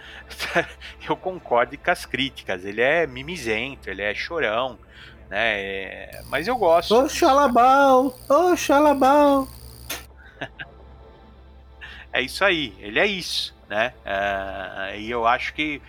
eu 1.09 1.17
concordo 1.17 1.77
com 1.77 1.91
as 1.91 2.05
críticas. 2.05 2.63
Ele 2.63 2.81
é 2.81 3.07
mimizento, 3.07 3.89
ele 3.89 4.03
é 4.03 4.13
chorão, 4.13 4.77
né? 5.29 5.61
É, 5.61 6.21
mas 6.27 6.47
eu 6.47 6.57
gosto. 6.57 6.95
Ô 6.95 7.09
xalabal! 7.09 8.15
Ô 8.29 8.55
xalabal! 8.55 9.47
é 12.11 12.21
isso 12.21 12.43
aí, 12.43 12.73
ele 12.79 12.99
é 12.99 13.05
isso, 13.05 13.55
né? 13.67 13.93
É, 14.03 14.99
e 14.99 15.09
eu 15.09 15.27
acho 15.27 15.53
que 15.53 15.81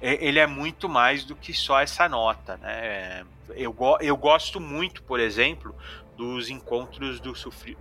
ele 0.00 0.38
é 0.38 0.46
muito 0.46 0.88
mais 0.88 1.24
do 1.24 1.34
que 1.34 1.52
só 1.52 1.80
essa 1.80 2.08
nota, 2.08 2.56
né? 2.58 3.24
Eu, 3.50 3.74
eu 4.00 4.16
gosto 4.16 4.60
muito, 4.60 5.02
por 5.02 5.18
exemplo, 5.18 5.74
dos 6.16 6.48
encontros 6.48 7.20
do, 7.20 7.32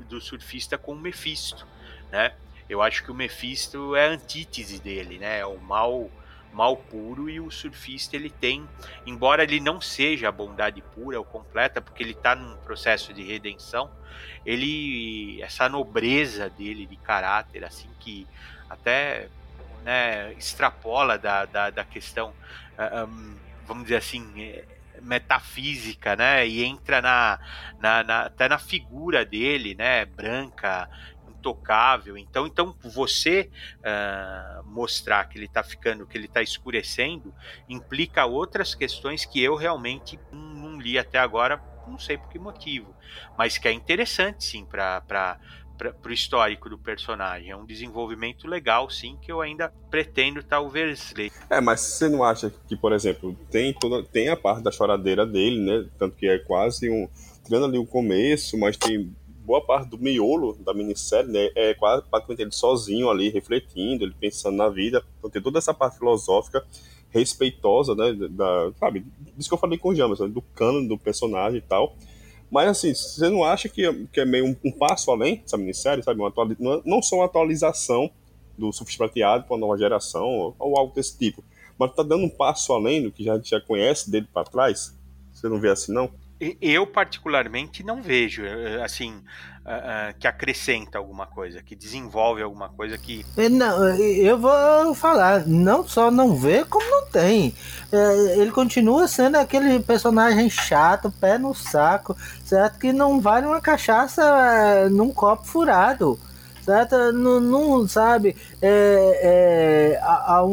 do 0.07 0.21
surfista 0.21 0.77
com 0.77 0.93
o 0.93 0.99
Mephisto, 0.99 1.67
né? 2.11 2.33
Eu 2.67 2.81
acho 2.81 3.03
que 3.03 3.11
o 3.11 3.13
Mephisto 3.13 3.95
é 3.95 4.07
a 4.07 4.09
antítese 4.09 4.79
dele, 4.79 5.19
né? 5.19 5.39
É 5.39 5.45
o 5.45 5.59
mal 5.59 6.09
mal 6.55 6.77
puro 6.77 7.29
e 7.29 7.39
o 7.39 7.51
surfista 7.51 8.15
ele 8.15 8.29
tem, 8.29 8.67
embora 9.05 9.43
ele 9.43 9.59
não 9.59 9.81
seja 9.81 10.29
a 10.29 10.31
bondade 10.31 10.81
pura 10.81 11.19
ou 11.19 11.25
completa, 11.25 11.81
porque 11.81 12.01
ele 12.01 12.11
está 12.13 12.33
num 12.33 12.55
processo 12.57 13.13
de 13.13 13.21
redenção, 13.21 13.91
ele 14.45 15.41
essa 15.41 15.67
nobreza 15.67 16.49
dele 16.49 16.85
de 16.85 16.95
caráter 16.95 17.65
assim 17.65 17.89
que 17.99 18.25
até 18.69 19.27
né, 19.83 20.33
extrapola 20.33 21.17
da, 21.17 21.45
da, 21.45 21.69
da 21.69 21.83
questão, 21.83 22.33
ah, 22.77 23.05
um, 23.05 23.35
vamos 23.67 23.83
dizer 23.83 23.97
assim, 23.97 24.25
é, 24.41 24.63
metafísica, 25.01 26.15
né? 26.15 26.47
E 26.47 26.63
entra 26.63 27.01
na, 27.01 27.39
na, 27.79 28.03
na, 28.03 28.21
até 28.21 28.49
na 28.49 28.57
figura 28.57 29.23
dele, 29.23 29.75
né? 29.75 30.05
Branca, 30.05 30.89
intocável. 31.45 32.17
Então, 32.17 32.47
então 32.47 32.75
você 32.81 33.49
uh, 33.79 34.63
mostrar 34.65 35.25
que 35.25 35.37
ele 35.37 35.45
está 35.45 35.63
ficando, 35.63 36.07
que 36.07 36.17
ele 36.17 36.25
está 36.25 36.41
escurecendo, 36.41 37.33
implica 37.69 38.25
outras 38.25 38.73
questões 38.73 39.25
que 39.25 39.41
eu 39.41 39.55
realmente 39.55 40.19
não 40.31 40.79
li 40.79 40.97
até 40.97 41.19
agora, 41.19 41.61
não 41.87 41.99
sei 41.99 42.17
por 42.17 42.29
que 42.29 42.39
motivo, 42.39 42.95
mas 43.37 43.59
que 43.59 43.67
é 43.67 43.71
interessante 43.71 44.43
sim 44.43 44.65
para 44.65 45.01
para 45.77 46.09
o 46.09 46.13
histórico 46.13 46.69
do 46.69 46.77
personagem. 46.77 47.49
É 47.51 47.55
um 47.55 47.65
desenvolvimento 47.65 48.47
legal, 48.47 48.89
sim, 48.89 49.17
que 49.21 49.29
eu 49.29 49.41
ainda 49.41 49.67
pretendo 49.91 50.41
talvez 50.41 51.13
ler. 51.17 51.33
É, 51.49 51.59
mas 51.59 51.81
você 51.81 52.07
não 52.07 52.23
acha 52.23 52.49
que, 52.65 52.77
por 52.77 52.93
exemplo, 52.93 53.37
tem, 53.51 53.73
toda, 53.73 54.01
tem 54.01 54.29
a 54.29 54.37
parte 54.37 54.63
da 54.63 54.71
choradeira 54.71 55.25
dele, 55.25 55.59
né? 55.59 55.85
Tanto 55.99 56.15
que 56.15 56.27
é 56.27 56.39
quase 56.39 56.89
um. 56.89 57.09
Tirando 57.43 57.65
ali 57.65 57.77
o 57.77 57.85
começo, 57.85 58.57
mas 58.57 58.77
tem 58.77 59.13
boa 59.45 59.61
parte 59.61 59.89
do 59.89 59.97
miolo 59.97 60.57
da 60.59 60.73
minissérie 60.73 61.31
né, 61.31 61.49
é 61.55 61.73
quase 61.73 62.03
praticamente 62.09 62.41
ele 62.41 62.51
sozinho 62.51 63.09
ali, 63.09 63.29
refletindo, 63.29 64.03
ele 64.03 64.15
pensando 64.19 64.57
na 64.57 64.67
vida. 64.67 65.03
Então 65.19 65.29
tem 65.29 65.41
toda 65.41 65.59
essa 65.59 65.73
parte 65.73 65.97
filosófica 65.97 66.65
respeitosa, 67.09 67.95
né? 67.95 68.13
Da, 68.29 68.71
sabe, 68.77 69.05
disso 69.37 69.47
que 69.47 69.53
eu 69.53 69.59
falei 69.59 69.77
com 69.77 69.89
o 69.89 69.95
James, 69.95 70.19
né, 70.19 70.27
do 70.27 70.41
cano 70.41 70.85
do 70.87 70.97
personagem 70.97 71.59
e 71.59 71.61
tal. 71.61 71.95
Mas 72.51 72.69
assim, 72.69 72.93
você 72.93 73.29
não 73.29 73.43
acha 73.43 73.69
que, 73.69 74.07
que 74.11 74.19
é 74.19 74.25
meio 74.25 74.45
um, 74.45 74.55
um 74.65 74.71
passo 74.71 75.11
além 75.11 75.41
essa 75.45 75.57
minissérie, 75.57 76.03
sabe? 76.03 76.19
Uma 76.19 76.33
não, 76.83 77.01
só 77.01 77.17
uma 77.17 77.25
atualização 77.25 78.09
do 78.57 78.71
Surfista 78.71 79.05
Prateado 79.05 79.45
para 79.45 79.55
uma 79.55 79.59
nova 79.59 79.77
geração 79.77 80.25
ou, 80.25 80.55
ou, 80.57 80.77
algo 80.77 80.93
desse 80.93 81.17
tipo, 81.17 81.43
mas 81.77 81.93
tá 81.93 82.03
dando 82.03 82.23
um 82.23 82.29
passo 82.29 82.71
além 82.73 83.03
do 83.03 83.11
que 83.11 83.29
a 83.29 83.35
gente 83.35 83.49
já 83.49 83.59
conhece 83.59 84.09
dele 84.09 84.27
para 84.33 84.45
trás? 84.45 84.95
Você 85.33 85.49
não 85.49 85.59
vê 85.59 85.69
assim, 85.69 85.91
não? 85.91 86.09
Eu, 86.61 86.85
particularmente, 86.85 87.81
não 87.81 88.01
vejo, 88.01 88.43
eh, 88.43 88.83
assim, 88.83 89.13
uh, 89.65 90.11
uh, 90.11 90.19
que 90.19 90.27
acrescenta 90.27 90.97
alguma 90.97 91.25
coisa, 91.25 91.61
que 91.61 91.75
desenvolve 91.75 92.41
alguma 92.41 92.67
coisa 92.67 92.97
que. 92.97 93.25
Não, 93.49 93.87
eu 93.97 94.37
vou 94.37 94.93
falar, 94.93 95.47
não 95.47 95.87
só 95.87 96.11
não 96.11 96.35
vê, 96.35 96.65
como 96.65 96.85
não 96.89 97.05
tem. 97.07 97.55
Ele 98.35 98.51
continua 98.51 99.07
sendo 99.07 99.37
aquele 99.37 99.79
personagem 99.79 100.49
chato, 100.49 101.09
pé 101.09 101.37
no 101.37 101.53
saco, 101.53 102.17
certo? 102.43 102.79
Que 102.79 102.91
não 102.91 103.21
vale 103.21 103.45
uma 103.45 103.61
cachaça 103.61 104.89
num 104.89 105.11
copo 105.11 105.45
furado. 105.45 106.19
Certo? 106.63 107.13
Não, 107.13 107.39
não 107.39 107.87
sabe. 107.87 108.35
É, 108.59 109.93
é, 109.93 109.99
a, 110.01 110.39
a, 110.39 110.43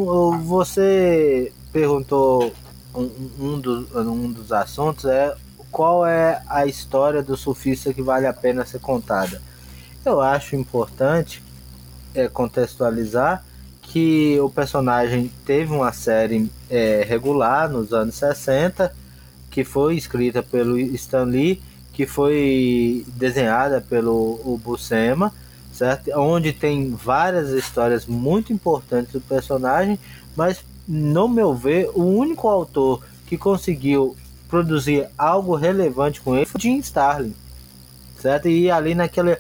você 0.44 1.50
perguntou 1.72 2.52
um, 2.94 3.10
um, 3.40 3.58
dos, 3.58 3.94
um 3.94 4.30
dos 4.30 4.52
assuntos 4.52 5.06
é 5.06 5.34
qual 5.72 6.06
é 6.06 6.42
a 6.46 6.66
história 6.66 7.22
do 7.22 7.36
surfista 7.36 7.92
que 7.94 8.02
vale 8.02 8.26
a 8.26 8.32
pena 8.32 8.64
ser 8.66 8.78
contada. 8.78 9.40
Eu 10.04 10.20
acho 10.20 10.54
importante 10.54 11.42
é, 12.14 12.28
contextualizar 12.28 13.42
que 13.80 14.38
o 14.40 14.50
personagem 14.50 15.30
teve 15.46 15.72
uma 15.72 15.92
série 15.92 16.50
é, 16.70 17.04
regular 17.08 17.70
nos 17.70 17.92
anos 17.92 18.14
60, 18.16 18.94
que 19.50 19.64
foi 19.64 19.96
escrita 19.96 20.42
pelo 20.42 20.78
Stan 20.78 21.24
Lee, 21.24 21.60
que 21.92 22.06
foi 22.06 23.04
desenhada 23.08 23.80
pelo 23.80 24.58
Buscema, 24.62 25.32
certo? 25.72 26.10
Onde 26.18 26.52
tem 26.52 26.90
várias 26.90 27.50
histórias 27.50 28.06
muito 28.06 28.52
importantes 28.52 29.12
do 29.12 29.20
personagem, 29.20 29.98
mas 30.36 30.62
no 30.86 31.28
meu 31.28 31.54
ver, 31.54 31.90
o 31.94 32.02
único 32.02 32.48
autor 32.48 33.02
que 33.26 33.38
conseguiu 33.38 34.16
produzir 34.52 35.08
algo 35.16 35.54
relevante 35.54 36.20
com 36.20 36.36
ele 36.36 36.44
foi 36.44 36.60
Jim 36.60 36.76
Starlin. 36.80 37.34
Certo? 38.20 38.48
E 38.48 38.70
ali 38.70 38.94
naquela 38.94 39.36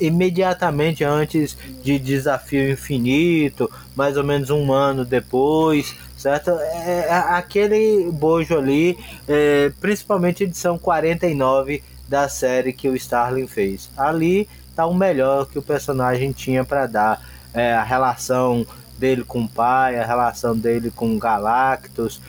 imediatamente 0.00 1.04
antes 1.04 1.56
de 1.84 1.98
Desafio 1.98 2.72
Infinito, 2.72 3.70
mais 3.94 4.16
ou 4.16 4.24
menos 4.24 4.48
um 4.48 4.72
ano 4.72 5.04
depois, 5.04 5.94
certo? 6.16 6.50
É, 6.50 7.06
é 7.06 7.12
aquele 7.12 8.10
bojo 8.10 8.56
ali, 8.56 8.98
é, 9.28 9.70
principalmente 9.78 10.42
edição 10.42 10.76
49 10.76 11.84
da 12.08 12.28
série 12.28 12.72
que 12.72 12.88
o 12.88 12.96
Starling 12.96 13.46
fez. 13.46 13.90
Ali 13.96 14.48
tá 14.74 14.86
o 14.86 14.94
melhor 14.94 15.46
que 15.46 15.58
o 15.58 15.62
personagem 15.62 16.32
tinha 16.32 16.64
para 16.64 16.86
dar. 16.86 17.36
É, 17.54 17.72
a 17.72 17.82
relação 17.82 18.66
dele 18.98 19.24
com 19.24 19.44
o 19.44 19.48
pai, 19.48 19.98
a 19.98 20.06
relação 20.06 20.56
dele 20.56 20.90
com 20.90 21.18
Galactus, 21.18 22.20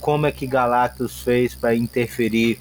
como 0.00 0.26
é 0.26 0.32
que 0.32 0.46
Galactus 0.46 1.20
fez 1.20 1.54
para 1.54 1.74
interferir 1.74 2.58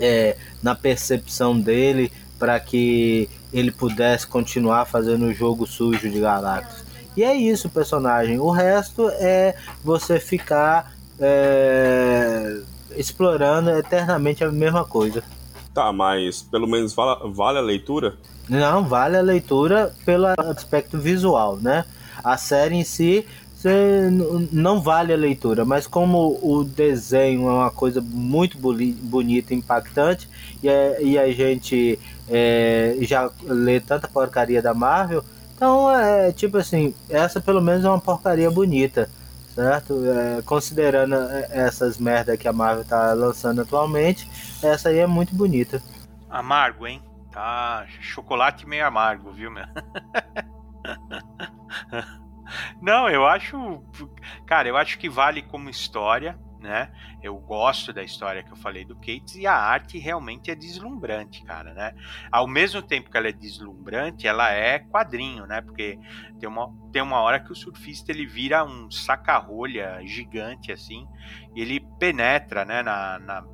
é, 0.00 0.36
na 0.62 0.74
percepção 0.74 1.58
dele 1.58 2.12
para 2.38 2.58
que 2.58 3.28
ele 3.52 3.70
pudesse 3.70 4.26
continuar 4.26 4.86
fazendo 4.86 5.26
o 5.26 5.34
jogo 5.34 5.66
sujo 5.66 6.10
de 6.10 6.18
Galactus. 6.18 6.84
E 7.16 7.22
é 7.22 7.34
isso, 7.34 7.68
personagem. 7.68 8.40
O 8.40 8.50
resto 8.50 9.10
é 9.10 9.54
você 9.84 10.18
ficar 10.18 10.92
é, 11.20 12.60
explorando 12.96 13.70
eternamente 13.70 14.42
a 14.42 14.50
mesma 14.50 14.84
coisa. 14.84 15.22
Tá, 15.74 15.92
mas 15.92 16.42
pelo 16.42 16.66
menos 16.66 16.94
vale, 16.94 17.32
vale 17.32 17.58
a 17.58 17.62
leitura? 17.62 18.14
Não, 18.48 18.84
vale 18.84 19.16
a 19.16 19.22
leitura 19.22 19.94
pelo 20.04 20.26
aspecto 20.26 20.98
visual, 20.98 21.56
né? 21.56 21.84
A 22.22 22.36
série 22.36 22.76
em 22.76 22.84
si 22.84 23.26
não 24.50 24.80
vale 24.80 25.12
a 25.12 25.16
leitura, 25.16 25.64
mas 25.64 25.86
como 25.86 26.38
o 26.42 26.64
desenho 26.64 27.48
é 27.48 27.52
uma 27.52 27.70
coisa 27.70 28.00
muito 28.00 28.58
bonita, 28.58 29.54
impactante, 29.54 30.28
e 30.62 30.68
a, 30.68 31.00
e 31.00 31.18
a 31.18 31.32
gente 31.32 31.98
é, 32.28 32.96
já 33.02 33.30
lê 33.42 33.78
tanta 33.78 34.08
porcaria 34.08 34.60
da 34.60 34.74
Marvel, 34.74 35.24
então 35.54 35.88
é 35.90 36.32
tipo 36.32 36.58
assim, 36.58 36.92
essa 37.08 37.40
pelo 37.40 37.60
menos 37.60 37.84
é 37.84 37.88
uma 37.88 38.00
porcaria 38.00 38.50
bonita, 38.50 39.08
certo? 39.54 40.02
É, 40.06 40.42
considerando 40.42 41.14
é, 41.14 41.48
essas 41.52 41.98
merdas 41.98 42.36
que 42.38 42.48
a 42.48 42.52
Marvel 42.52 42.84
tá 42.84 43.12
lançando 43.12 43.62
atualmente, 43.62 44.28
essa 44.62 44.88
aí 44.88 44.98
é 44.98 45.06
muito 45.06 45.34
bonita. 45.34 45.80
Amargo, 46.28 46.86
hein? 46.86 47.00
Tá 47.30 47.86
chocolate 48.00 48.66
meio 48.66 48.86
amargo, 48.86 49.30
viu, 49.30 49.50
meu? 49.50 49.64
Não, 52.80 53.08
eu 53.08 53.26
acho. 53.26 53.82
Cara, 54.46 54.68
eu 54.68 54.76
acho 54.76 54.98
que 54.98 55.08
vale 55.08 55.42
como 55.42 55.70
história, 55.70 56.38
né? 56.62 56.92
Eu 57.22 57.36
gosto 57.36 57.92
da 57.92 58.02
história 58.02 58.42
que 58.42 58.52
eu 58.52 58.56
falei 58.56 58.84
do 58.84 58.94
Cates 58.96 59.36
e 59.36 59.46
a 59.46 59.54
arte 59.54 59.98
realmente 59.98 60.50
é 60.50 60.54
deslumbrante, 60.54 61.42
cara, 61.44 61.74
né? 61.74 61.94
Ao 62.30 62.46
mesmo 62.46 62.80
tempo 62.80 63.10
que 63.10 63.16
ela 63.16 63.28
é 63.28 63.32
deslumbrante, 63.32 64.26
ela 64.26 64.50
é 64.52 64.78
quadrinho, 64.78 65.46
né? 65.46 65.60
Porque 65.60 65.98
tem 66.38 66.48
uma, 66.48 66.72
tem 66.92 67.02
uma 67.02 67.20
hora 67.20 67.40
que 67.40 67.52
o 67.52 67.56
surfista 67.56 68.12
ele 68.12 68.26
vira 68.26 68.64
um 68.64 68.90
saca-rolha 68.90 70.00
gigante 70.04 70.72
assim, 70.72 71.06
e 71.54 71.60
ele 71.60 71.80
penetra, 71.98 72.64
né, 72.64 72.82
na, 72.82 73.18
na 73.18 73.44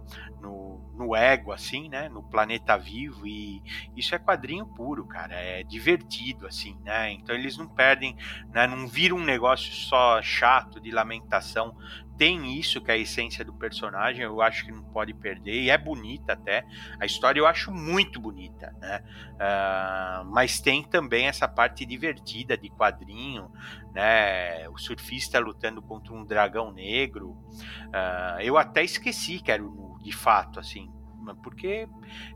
no, 0.99 1.15
ego, 1.15 1.53
assim, 1.53 1.89
né? 1.89 2.09
No 2.09 2.23
planeta 2.23 2.77
vivo. 2.77 3.27
E 3.27 3.63
isso 3.97 4.15
é 4.15 4.19
quadrinho 4.19 4.67
puro, 4.67 5.07
cara. 5.07 5.35
É 5.35 5.63
divertido, 5.63 6.47
assim, 6.47 6.77
né? 6.85 7.13
Então 7.13 7.35
eles 7.35 7.57
não 7.57 7.69
perdem, 7.69 8.17
né? 8.53 8.67
Não 8.67 8.87
vira 8.87 9.15
um 9.15 9.25
negócio 9.25 9.73
só 9.73 10.21
chato 10.21 10.81
de 10.81 10.91
lamentação. 10.91 11.77
Tem 12.19 12.59
isso 12.59 12.81
que 12.81 12.91
é 12.91 12.95
a 12.95 12.99
essência 12.99 13.45
do 13.45 13.53
personagem, 13.53 14.25
eu 14.25 14.43
acho 14.43 14.67
que 14.67 14.73
não 14.73 14.83
pode 14.83 15.15
perder, 15.15 15.63
e 15.63 15.71
é 15.71 15.79
bonita 15.79 16.33
até. 16.33 16.67
A 16.99 17.07
história 17.07 17.39
eu 17.39 17.47
acho 17.47 17.71
muito 17.71 18.19
bonita, 18.19 18.75
né? 18.81 19.05
Uh, 19.35 20.25
mas 20.25 20.59
tem 20.59 20.83
também 20.83 21.29
essa 21.29 21.47
parte 21.47 21.87
divertida 21.87 22.59
de 22.59 22.69
quadrinho, 22.71 23.53
né? 23.95 24.69
O 24.69 24.77
surfista 24.79 25.39
lutando 25.39 25.81
contra 25.81 26.13
um 26.13 26.25
dragão 26.25 26.73
negro. 26.73 27.31
Uh, 27.87 28.41
eu 28.41 28.59
até 28.59 28.83
esqueci 28.83 29.39
que 29.39 29.53
era 29.53 29.63
o 29.63 29.88
de 30.09 30.17
fato, 30.17 30.59
assim, 30.59 30.91
porque 31.43 31.87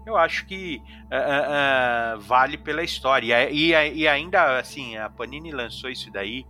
eu 0.05 0.17
acho 0.17 0.45
que 0.45 0.83
uh, 1.05 2.17
uh, 2.17 2.21
vale 2.21 2.59
pela 2.59 2.83
história. 2.83 3.51
E, 3.51 3.73
e, 3.73 4.01
e, 4.01 4.09
ainda, 4.09 4.59
assim, 4.59 4.97
a 4.97 5.09
Panini 5.09 5.51
lançou 5.51 5.89
isso 5.89 6.11
daí 6.11 6.45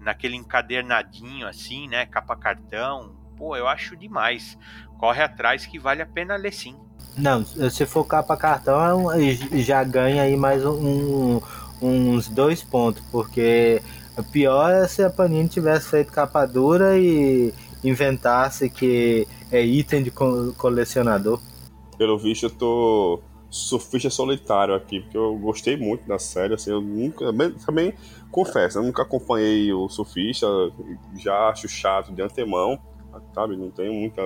naquele 0.00 0.36
encadernadinho, 0.36 1.46
assim, 1.46 1.86
né? 1.86 2.06
Capa 2.06 2.34
cartão. 2.34 3.14
Pô, 3.36 3.54
eu 3.56 3.68
acho 3.68 3.94
demais. 3.96 4.58
Corre 4.98 5.22
atrás 5.22 5.66
que 5.66 5.78
vale 5.78 6.00
a 6.00 6.06
pena 6.06 6.36
ler 6.36 6.52
sim. 6.52 6.76
Não, 7.16 7.44
se 7.44 7.84
for 7.84 8.04
capa 8.04 8.36
cartão, 8.36 9.08
já 9.52 9.84
ganha 9.84 10.22
aí 10.22 10.36
mais 10.36 10.64
um, 10.64 11.40
uns 11.82 12.28
dois 12.28 12.62
pontos, 12.62 13.02
porque 13.12 13.82
pior 14.32 14.70
é 14.70 14.88
se 14.88 15.02
a 15.02 15.10
Panini 15.10 15.48
tivesse 15.48 15.90
feito 15.90 16.10
capa 16.10 16.46
dura 16.46 16.96
e 16.98 17.52
inventasse 17.84 18.70
que 18.70 19.28
é 19.56 19.64
item 19.64 20.02
de 20.02 20.10
colecionador. 20.10 21.40
Pelo 21.96 22.18
visto, 22.18 22.46
eu 22.46 22.50
tô 22.50 23.20
surfista 23.48 24.10
solitário 24.10 24.74
aqui, 24.74 25.00
porque 25.00 25.16
eu 25.16 25.36
gostei 25.36 25.76
muito 25.76 26.08
da 26.08 26.18
série, 26.18 26.54
assim, 26.54 26.70
eu 26.70 26.80
nunca, 26.80 27.32
também 27.64 27.94
confesso, 28.30 28.78
eu 28.78 28.82
nunca 28.82 29.02
acompanhei 29.02 29.72
o 29.72 29.88
surfista, 29.88 30.46
já 31.16 31.50
acho 31.50 31.68
chato 31.68 32.12
de 32.12 32.20
antemão, 32.20 32.80
sabe, 33.32 33.56
não 33.56 33.70
tenho 33.70 33.94
muita, 33.94 34.22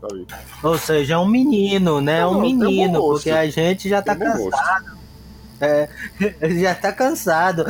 sabe. 0.00 0.26
Ou 0.64 0.76
seja, 0.76 1.14
é 1.14 1.18
um 1.18 1.26
menino, 1.26 2.00
né, 2.00 2.22
não, 2.22 2.38
um 2.38 2.40
menino, 2.40 3.00
porque 3.00 3.30
a 3.30 3.48
gente 3.48 3.88
já 3.88 4.02
tá 4.02 4.16
cansado. 4.16 4.98
É, 5.60 5.88
já 6.60 6.74
tá 6.74 6.92
cansado. 6.92 7.64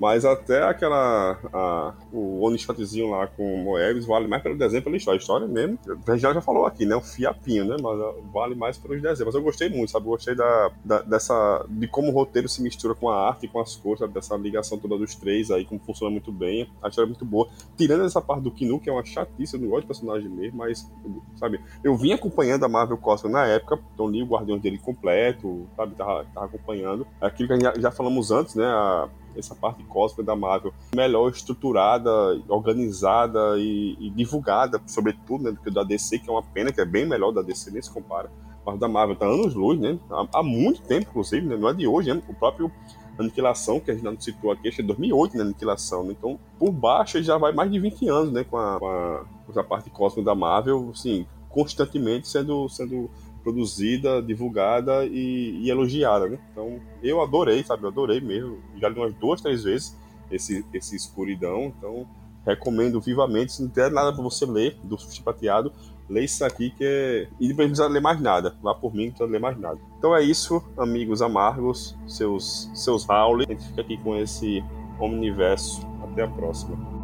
Mas 0.00 0.24
até 0.24 0.62
aquela. 0.62 1.38
A, 1.52 1.92
o 2.12 2.40
Onishotzinho 2.44 3.10
lá 3.10 3.26
com 3.26 3.54
o 3.54 3.58
Moebius 3.58 4.06
vale 4.06 4.26
mais 4.26 4.42
pelo 4.42 4.56
desenho 4.56 4.82
pela 4.82 4.96
história. 4.96 5.18
A 5.18 5.20
história 5.20 5.46
mesmo. 5.46 5.78
A 6.06 6.16
já 6.16 6.40
falou 6.40 6.66
aqui, 6.66 6.84
né? 6.84 6.96
Um 6.96 7.00
fiapinho, 7.00 7.64
né? 7.64 7.76
Mas 7.80 8.00
ah, 8.00 8.14
vale 8.32 8.54
mais 8.54 8.76
pelos 8.78 9.00
desenhos. 9.00 9.26
Mas 9.26 9.34
eu 9.34 9.42
gostei 9.42 9.68
muito, 9.68 9.90
sabe? 9.90 10.06
Eu 10.06 10.10
gostei 10.10 10.34
da, 10.34 10.70
da, 10.84 11.02
dessa. 11.02 11.64
de 11.68 11.86
como 11.88 12.08
o 12.08 12.14
roteiro 12.14 12.48
se 12.48 12.62
mistura 12.62 12.94
com 12.94 13.08
a 13.08 13.28
arte 13.28 13.46
e 13.46 13.48
com 13.48 13.60
as 13.60 13.76
cores, 13.76 14.00
sabe? 14.00 14.12
Dessa 14.12 14.36
ligação 14.36 14.78
toda 14.78 14.96
dos 14.96 15.14
três 15.14 15.50
aí, 15.50 15.64
como 15.64 15.80
funciona 15.80 16.10
muito 16.10 16.32
bem. 16.32 16.68
A 16.82 16.88
história 16.88 17.06
é 17.06 17.10
muito 17.10 17.24
boa. 17.24 17.48
Tirando 17.76 18.04
essa 18.04 18.20
parte 18.20 18.42
do 18.42 18.50
Kinu, 18.50 18.80
que 18.80 18.88
é 18.88 18.92
uma 18.92 19.04
chatice, 19.04 19.54
eu 19.54 19.60
não 19.60 19.68
gosto 19.68 19.82
de 19.82 19.86
personagem 19.86 20.28
mesmo, 20.28 20.58
mas, 20.58 20.90
sabe? 21.36 21.60
Eu 21.82 21.96
vim 21.96 22.12
acompanhando 22.12 22.64
a 22.64 22.68
Marvel 22.68 22.96
Cosmos 22.96 23.32
na 23.32 23.46
época, 23.46 23.78
então 23.94 24.08
li 24.08 24.22
o 24.22 24.26
Guardião 24.26 24.58
dele 24.58 24.78
completo, 24.78 25.66
sabe? 25.76 25.94
Tava, 25.94 26.24
tava 26.34 26.46
acompanhando. 26.46 27.06
Aquilo 27.20 27.48
que 27.48 27.52
a 27.52 27.56
gente 27.56 27.64
já, 27.64 27.80
já 27.80 27.90
falamos 27.90 28.30
antes, 28.30 28.54
né? 28.54 28.66
A, 28.66 29.08
essa 29.36 29.54
parte 29.54 29.82
cósmica 29.84 30.22
da 30.22 30.36
Marvel 30.36 30.72
melhor 30.94 31.30
estruturada, 31.30 31.99
organizada 32.48 33.58
e, 33.58 33.96
e 34.00 34.10
divulgada, 34.10 34.80
sobretudo, 34.86 35.44
né, 35.44 35.52
do 35.52 35.60
que 35.60 35.70
da 35.70 35.82
DC, 35.82 36.18
que 36.18 36.28
é 36.28 36.32
uma 36.32 36.42
pena, 36.42 36.72
que 36.72 36.80
é 36.80 36.84
bem 36.84 37.06
melhor 37.06 37.32
da 37.32 37.42
DC, 37.42 37.70
nem 37.70 37.82
se 37.82 37.90
compara. 37.90 38.30
Mas 38.64 38.78
da 38.78 38.88
Marvel 38.88 39.16
tá 39.16 39.26
anos 39.26 39.54
luz, 39.54 39.78
né? 39.78 39.98
Há, 40.10 40.26
há 40.34 40.42
muito 40.42 40.82
tempo, 40.82 41.08
inclusive, 41.10 41.46
né? 41.46 41.56
Não 41.56 41.68
é 41.68 41.74
de 41.74 41.86
hoje, 41.86 42.12
né? 42.12 42.22
O 42.28 42.34
próprio 42.34 42.70
Aniquilação, 43.18 43.80
que 43.80 43.90
a 43.90 43.94
gente 43.94 44.24
citou 44.24 44.50
aqui, 44.50 44.68
acho 44.68 44.76
que 44.76 44.82
é 44.82 44.86
2008, 44.86 45.36
né? 45.36 45.42
Aniquilação. 45.42 46.04
Né? 46.04 46.14
Então, 46.18 46.38
por 46.58 46.70
baixo, 46.70 47.22
já 47.22 47.38
vai 47.38 47.52
mais 47.52 47.70
de 47.70 47.78
20 47.78 48.08
anos, 48.08 48.32
né? 48.32 48.44
Com 48.44 48.56
a, 48.56 48.78
com 48.78 48.86
a, 48.86 49.24
com 49.46 49.60
a 49.60 49.64
parte 49.64 49.90
cósmica 49.90 50.26
da 50.26 50.34
Marvel, 50.34 50.90
assim, 50.92 51.26
constantemente 51.48 52.28
sendo, 52.28 52.68
sendo 52.68 53.10
produzida, 53.42 54.22
divulgada 54.22 55.04
e, 55.06 55.62
e, 55.62 55.70
elogiada, 55.70 56.28
né? 56.28 56.38
Então, 56.52 56.78
eu 57.02 57.20
adorei, 57.22 57.64
sabe? 57.64 57.84
Eu 57.84 57.88
adorei 57.88 58.20
mesmo. 58.20 58.58
Já 58.76 58.88
li 58.88 58.98
umas 58.98 59.14
duas, 59.14 59.40
três 59.40 59.64
vezes 59.64 59.96
esse, 60.30 60.64
esse 60.72 60.96
Escuridão. 60.96 61.72
Então, 61.76 62.06
recomendo 62.46 63.00
vivamente. 63.00 63.52
Se 63.52 63.62
não 63.62 63.68
tiver 63.68 63.90
nada 63.90 64.12
para 64.12 64.22
você 64.22 64.46
ler 64.46 64.78
do 64.82 64.96
Prateado, 65.22 65.72
lê 66.08 66.24
isso 66.24 66.44
aqui 66.44 66.70
que 66.70 66.84
é. 66.84 67.28
E 67.38 67.48
depois 67.48 67.68
não 67.68 67.74
precisa 67.74 67.88
ler 67.88 68.00
mais 68.00 68.20
nada. 68.20 68.56
Vá 68.62 68.74
por 68.74 68.94
mim, 68.94 69.06
não 69.06 69.12
precisa 69.12 69.30
ler 69.30 69.40
mais 69.40 69.58
nada. 69.58 69.78
Então 69.98 70.14
é 70.14 70.22
isso, 70.22 70.62
amigos 70.76 71.22
amargos, 71.22 71.96
seus, 72.06 72.70
seus 72.74 73.08
Howley. 73.08 73.46
A 73.48 73.52
gente 73.52 73.66
fica 73.68 73.80
aqui 73.80 73.96
com 73.98 74.16
esse 74.16 74.64
Omniverso. 74.98 75.88
Até 76.02 76.22
a 76.22 76.28
próxima. 76.28 76.99